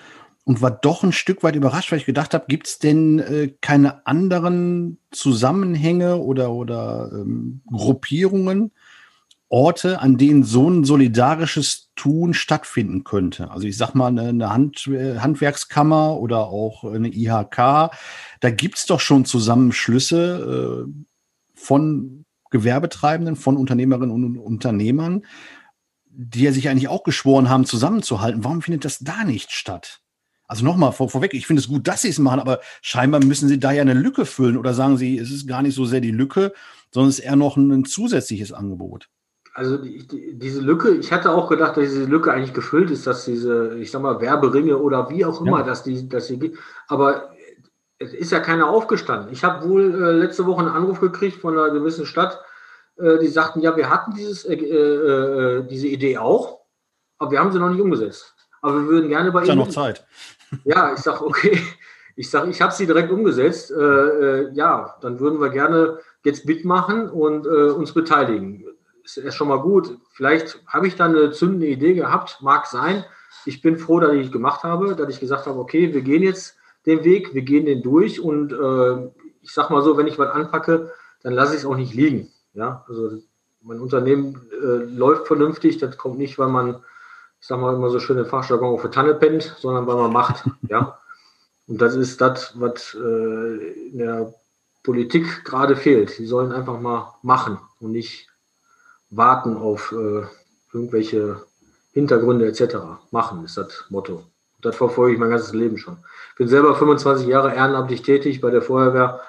und 0.43 0.61
war 0.61 0.71
doch 0.71 1.03
ein 1.03 1.13
Stück 1.13 1.43
weit 1.43 1.55
überrascht, 1.55 1.91
weil 1.91 1.99
ich 1.99 2.05
gedacht 2.05 2.33
habe, 2.33 2.45
gibt 2.47 2.67
es 2.67 2.79
denn 2.79 3.19
äh, 3.19 3.53
keine 3.61 4.05
anderen 4.05 4.97
Zusammenhänge 5.11 6.17
oder, 6.17 6.51
oder 6.51 7.09
ähm, 7.13 7.61
Gruppierungen, 7.71 8.71
Orte, 9.49 10.01
an 10.01 10.17
denen 10.17 10.43
so 10.43 10.69
ein 10.69 10.83
solidarisches 10.83 11.91
Tun 11.95 12.33
stattfinden 12.33 13.03
könnte. 13.03 13.51
Also 13.51 13.67
ich 13.67 13.77
sag 13.77 13.93
mal 13.93 14.07
eine, 14.07 14.49
Hand, 14.49 14.87
äh, 14.87 15.19
Handwerkskammer 15.19 16.17
oder 16.17 16.47
auch 16.47 16.83
eine 16.83 17.09
IHK, 17.09 17.91
da 18.39 18.49
gibt's 18.49 18.85
doch 18.85 18.99
schon 18.99 19.25
Zusammenschlüsse 19.25 20.87
äh, 20.87 21.05
von 21.53 22.25
Gewerbetreibenden, 22.49 23.35
von 23.35 23.57
Unternehmerinnen 23.57 24.11
und 24.11 24.37
Unternehmern, 24.37 25.25
die 26.07 26.43
ja 26.43 26.51
sich 26.51 26.69
eigentlich 26.69 26.87
auch 26.87 27.03
geschworen 27.03 27.49
haben, 27.49 27.65
zusammenzuhalten. 27.65 28.43
Warum 28.43 28.61
findet 28.61 28.85
das 28.85 28.99
da 28.99 29.23
nicht 29.23 29.51
statt? 29.51 30.01
Also 30.47 30.63
nochmal 30.63 30.91
vor, 30.91 31.09
vorweg, 31.09 31.33
ich 31.33 31.47
finde 31.47 31.59
es 31.59 31.67
gut, 31.67 31.87
dass 31.87 32.01
sie 32.03 32.09
es 32.09 32.19
machen, 32.19 32.39
aber 32.39 32.61
scheinbar 32.81 33.23
müssen 33.23 33.49
sie 33.49 33.59
da 33.59 33.71
ja 33.71 33.81
eine 33.81 33.93
Lücke 33.93 34.25
füllen 34.25 34.57
oder 34.57 34.73
sagen 34.73 34.97
sie, 34.97 35.17
es 35.17 35.31
ist 35.31 35.47
gar 35.47 35.61
nicht 35.61 35.75
so 35.75 35.85
sehr 35.85 36.01
die 36.01 36.11
Lücke, 36.11 36.53
sondern 36.91 37.09
es 37.09 37.19
ist 37.19 37.25
eher 37.25 37.35
noch 37.35 37.57
ein, 37.57 37.71
ein 37.71 37.85
zusätzliches 37.85 38.51
Angebot 38.51 39.09
also 39.55 39.77
die, 39.77 40.05
die, 40.05 40.37
diese 40.37 40.59
Lücke, 40.59 40.89
ich 40.91 41.13
hatte 41.13 41.31
auch 41.31 41.49
gedacht, 41.49 41.77
dass 41.77 41.85
diese 41.85 42.03
Lücke 42.03 42.31
eigentlich 42.31 42.53
gefüllt 42.53 42.91
ist, 42.91 43.07
dass 43.07 43.23
diese, 43.23 43.77
ich 43.77 43.89
sag 43.89 44.01
mal, 44.01 44.19
Werberinge 44.19 44.77
oder 44.77 45.09
wie 45.09 45.23
auch 45.23 45.39
immer, 45.39 45.59
ja. 45.59 45.63
dass 45.63 45.81
die, 45.81 46.09
dass 46.09 46.27
sie 46.27 46.37
gibt. 46.37 46.59
Aber 46.89 47.31
es 47.97 48.13
ist 48.13 48.33
ja 48.33 48.41
keiner 48.41 48.67
aufgestanden. 48.67 49.31
Ich 49.31 49.45
habe 49.45 49.67
wohl 49.67 49.95
äh, 49.95 50.11
letzte 50.11 50.45
Woche 50.45 50.59
einen 50.59 50.75
Anruf 50.75 50.99
gekriegt 50.99 51.39
von 51.39 51.57
einer 51.57 51.69
gewissen 51.69 52.05
Stadt, 52.05 52.41
äh, 52.97 53.17
die 53.19 53.29
sagten, 53.29 53.61
ja, 53.61 53.77
wir 53.77 53.89
hatten 53.89 54.13
dieses, 54.13 54.43
äh, 54.43 54.55
äh, 54.55 55.59
äh 55.59 55.67
diese 55.67 55.87
Idee 55.87 56.17
auch, 56.17 56.59
aber 57.17 57.31
wir 57.31 57.39
haben 57.39 57.53
sie 57.53 57.59
noch 57.59 57.69
nicht 57.69 57.81
umgesetzt. 57.81 58.35
Aber 58.61 58.81
wir 58.81 58.87
würden 58.89 59.09
gerne 59.09 59.31
bei 59.31 59.43
ist 59.43 59.47
Ihnen. 59.47 59.61
Ist 59.61 59.75
ja 59.75 59.81
noch 59.83 59.87
Zeit. 59.87 60.05
Ja, 60.63 60.93
ich 60.93 60.99
sage, 60.99 61.25
okay. 61.25 61.59
Ich 62.15 62.29
sage, 62.29 62.49
ich 62.49 62.61
habe 62.61 62.71
sie 62.71 62.85
direkt 62.85 63.11
umgesetzt. 63.11 63.71
Äh, 63.71 64.51
ja, 64.51 64.95
dann 65.01 65.19
würden 65.19 65.41
wir 65.41 65.49
gerne 65.49 65.99
jetzt 66.23 66.45
mitmachen 66.45 67.09
und 67.09 67.45
uns 67.45 67.93
beteiligen 67.93 68.65
ist 69.05 69.17
erst 69.17 69.37
schon 69.37 69.47
mal 69.47 69.59
gut. 69.59 69.97
Vielleicht 70.11 70.59
habe 70.67 70.87
ich 70.87 70.95
da 70.95 71.05
eine 71.05 71.31
zündende 71.31 71.67
Idee 71.67 71.93
gehabt, 71.93 72.39
mag 72.41 72.65
sein. 72.65 73.05
Ich 73.45 73.61
bin 73.61 73.77
froh, 73.77 73.99
dass 73.99 74.13
ich 74.13 74.27
es 74.27 74.31
gemacht 74.31 74.63
habe, 74.63 74.95
dass 74.95 75.09
ich 75.09 75.19
gesagt 75.19 75.45
habe, 75.45 75.59
okay, 75.59 75.93
wir 75.93 76.01
gehen 76.01 76.23
jetzt 76.23 76.57
den 76.85 77.03
Weg, 77.03 77.33
wir 77.33 77.43
gehen 77.43 77.65
den 77.65 77.83
durch 77.83 78.19
und 78.19 78.51
äh, 78.51 79.11
ich 79.41 79.51
sage 79.51 79.71
mal 79.71 79.83
so, 79.83 79.97
wenn 79.97 80.07
ich 80.07 80.17
was 80.17 80.31
anpacke, 80.31 80.91
dann 81.21 81.33
lasse 81.33 81.53
ich 81.53 81.59
es 81.59 81.65
auch 81.65 81.75
nicht 81.75 81.93
liegen. 81.93 82.31
Ja, 82.53 82.83
also 82.87 83.21
mein 83.61 83.79
Unternehmen 83.79 84.49
äh, 84.51 84.83
läuft 84.85 85.27
vernünftig, 85.27 85.77
das 85.77 85.97
kommt 85.97 86.17
nicht, 86.17 86.37
weil 86.39 86.49
man, 86.49 86.83
ich 87.41 87.47
sage 87.47 87.61
mal 87.61 87.75
immer 87.75 87.89
so 87.89 87.99
schön 87.99 88.17
in 88.17 88.25
Fachjargon 88.25 88.73
auf 88.73 88.81
der 88.81 88.91
Tanne 88.91 89.15
pennt, 89.15 89.55
sondern 89.59 89.87
weil 89.87 89.95
man 89.95 90.13
macht. 90.13 90.43
ja, 90.69 90.99
und 91.67 91.81
das 91.81 91.95
ist 91.95 92.21
das, 92.21 92.59
was 92.59 92.95
äh, 92.95 93.89
in 93.89 93.97
der 93.97 94.33
Politik 94.83 95.43
gerade 95.43 95.75
fehlt. 95.75 96.17
Die 96.17 96.27
sollen 96.27 96.51
einfach 96.51 96.79
mal 96.79 97.15
machen 97.23 97.59
und 97.79 97.91
nicht 97.91 98.29
warten 99.09 99.57
auf 99.57 99.91
äh, 99.91 100.23
irgendwelche 100.73 101.41
Hintergründe 101.93 102.47
etc. 102.47 102.75
Machen 103.11 103.45
ist 103.45 103.57
das 103.57 103.85
Motto. 103.89 104.23
Das 104.61 104.75
verfolge 104.75 105.13
ich 105.13 105.19
mein 105.19 105.29
ganzes 105.29 105.53
Leben 105.53 105.77
schon. 105.77 105.97
Ich 106.31 106.35
bin 106.37 106.47
selber 106.47 106.75
25 106.75 107.27
Jahre 107.27 107.53
ehrenamtlich 107.53 108.01
tätig 108.01 108.41
bei 108.41 108.49
der 108.49 108.61
Feuerwehr. 108.61 109.21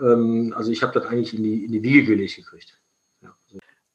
Ähm, 0.00 0.54
also 0.56 0.70
ich 0.70 0.82
habe 0.82 0.98
das 0.98 1.08
eigentlich 1.08 1.34
in 1.34 1.42
die, 1.42 1.64
in 1.64 1.72
die 1.72 1.82
Wiege 1.82 2.04
gelegt 2.04 2.36
gekriegt 2.36 2.77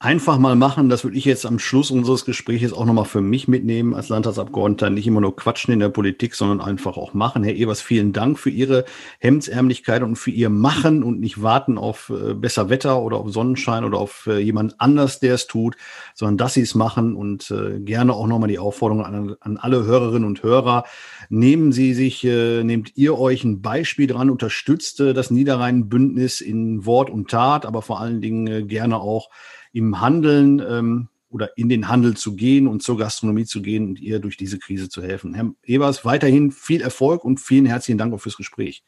einfach 0.04 0.38
mal 0.38 0.56
machen. 0.56 0.90
Das 0.90 1.06
würde 1.06 1.18
ich 1.18 1.24
jetzt 1.24 1.46
am 1.46 1.60
Schluss 1.60 1.90
unseres 1.90 2.26
Gesprächs 2.26 2.74
auch 2.74 2.86
nochmal 2.86 3.06
für 3.06 3.22
mich 3.22 3.48
mitnehmen 3.48 3.94
als 3.94 4.10
Landtagsabgeordneter. 4.10 4.90
Nicht 4.90 5.08
immer 5.08 5.22
nur 5.22 5.34
quatschen 5.34 5.74
in 5.74 5.80
der 5.80 5.88
Politik, 5.88 6.36
sondern 6.36 6.60
einfach 6.60 6.98
auch 6.98 7.14
machen. 7.14 7.44
Herr 7.44 7.56
Evers, 7.56 7.82
vielen 7.82 8.12
Dank 8.12 8.38
für 8.38 8.50
Ihre 8.50 8.84
Hemdsärmlichkeit 9.20 10.04
und 10.04 10.18
für 10.18 10.32
Ihr 10.32 10.50
Machen 10.50 11.04
und 11.04 11.22
nicht 11.22 11.42
warten 11.42 11.78
auf 11.78 12.10
äh, 12.10 12.34
besser 12.34 12.70
Wetter 12.70 13.02
oder 13.02 13.16
auf 13.16 13.32
Sonnenschein 13.32 13.86
oder 13.86 13.98
auf 13.98 14.28
äh, 14.28 14.40
jemand 14.40 14.80
anders, 14.82 15.22
der 15.22 15.36
es 15.36 15.48
tut, 15.48 15.78
sondern 16.16 16.38
dass 16.38 16.56
Sie 16.56 16.62
es 16.62 16.76
machen 16.76 17.16
und 17.16 17.50
äh, 17.50 17.80
gerne 17.80 18.12
auch 18.14 18.28
nochmal 18.28 18.50
die 18.50 18.60
Aufforderung 18.60 19.06
an, 19.06 19.36
an, 19.40 19.56
alle 19.56 19.86
Hörerinnen 19.86 20.28
und 20.28 20.44
Hörer. 20.44 20.84
Nehmen 21.30 21.72
Sie 21.72 21.94
sich, 21.94 22.24
nehmt 22.24 22.96
ihr 22.96 23.18
euch 23.18 23.44
ein 23.44 23.62
Beispiel 23.62 24.08
dran, 24.08 24.30
unterstützt 24.30 25.00
das 25.00 25.32
Niederrhein-Bündnis 25.32 26.42
in 26.42 26.86
Wort 26.86 27.10
und 27.10 27.30
Tat, 27.30 27.66
aber 27.66 27.82
vor 27.82 28.02
allen 28.02 28.22
Dingen 28.22 28.68
gerne 28.68 29.00
auch 29.00 29.30
im 29.74 30.00
Handeln 30.00 30.60
ähm, 30.60 31.10
oder 31.30 31.58
in 31.58 31.68
den 31.68 31.90
Handel 31.90 32.16
zu 32.16 32.36
gehen 32.36 32.68
und 32.68 32.84
zur 32.84 32.98
Gastronomie 32.98 33.46
zu 33.46 33.62
gehen 33.62 33.88
und 33.88 34.00
ihr 34.00 34.20
durch 34.20 34.38
diese 34.38 34.60
Krise 34.60 34.88
zu 34.88 35.02
helfen. 35.02 35.34
Herr 35.34 35.52
Ebers, 35.64 36.06
weiterhin 36.06 36.52
viel 36.52 36.82
Erfolg 36.82 37.26
und 37.26 37.42
vielen 37.42 37.66
herzlichen 37.66 37.98
Dank 37.98 38.14
auch 38.14 38.22
fürs 38.22 38.38
Gespräch. 38.38 38.84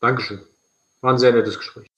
Dankeschön. 0.00 0.40
War 1.00 1.12
ein 1.12 1.18
sehr 1.18 1.32
nettes 1.32 1.58
Gespräch. 1.58 1.88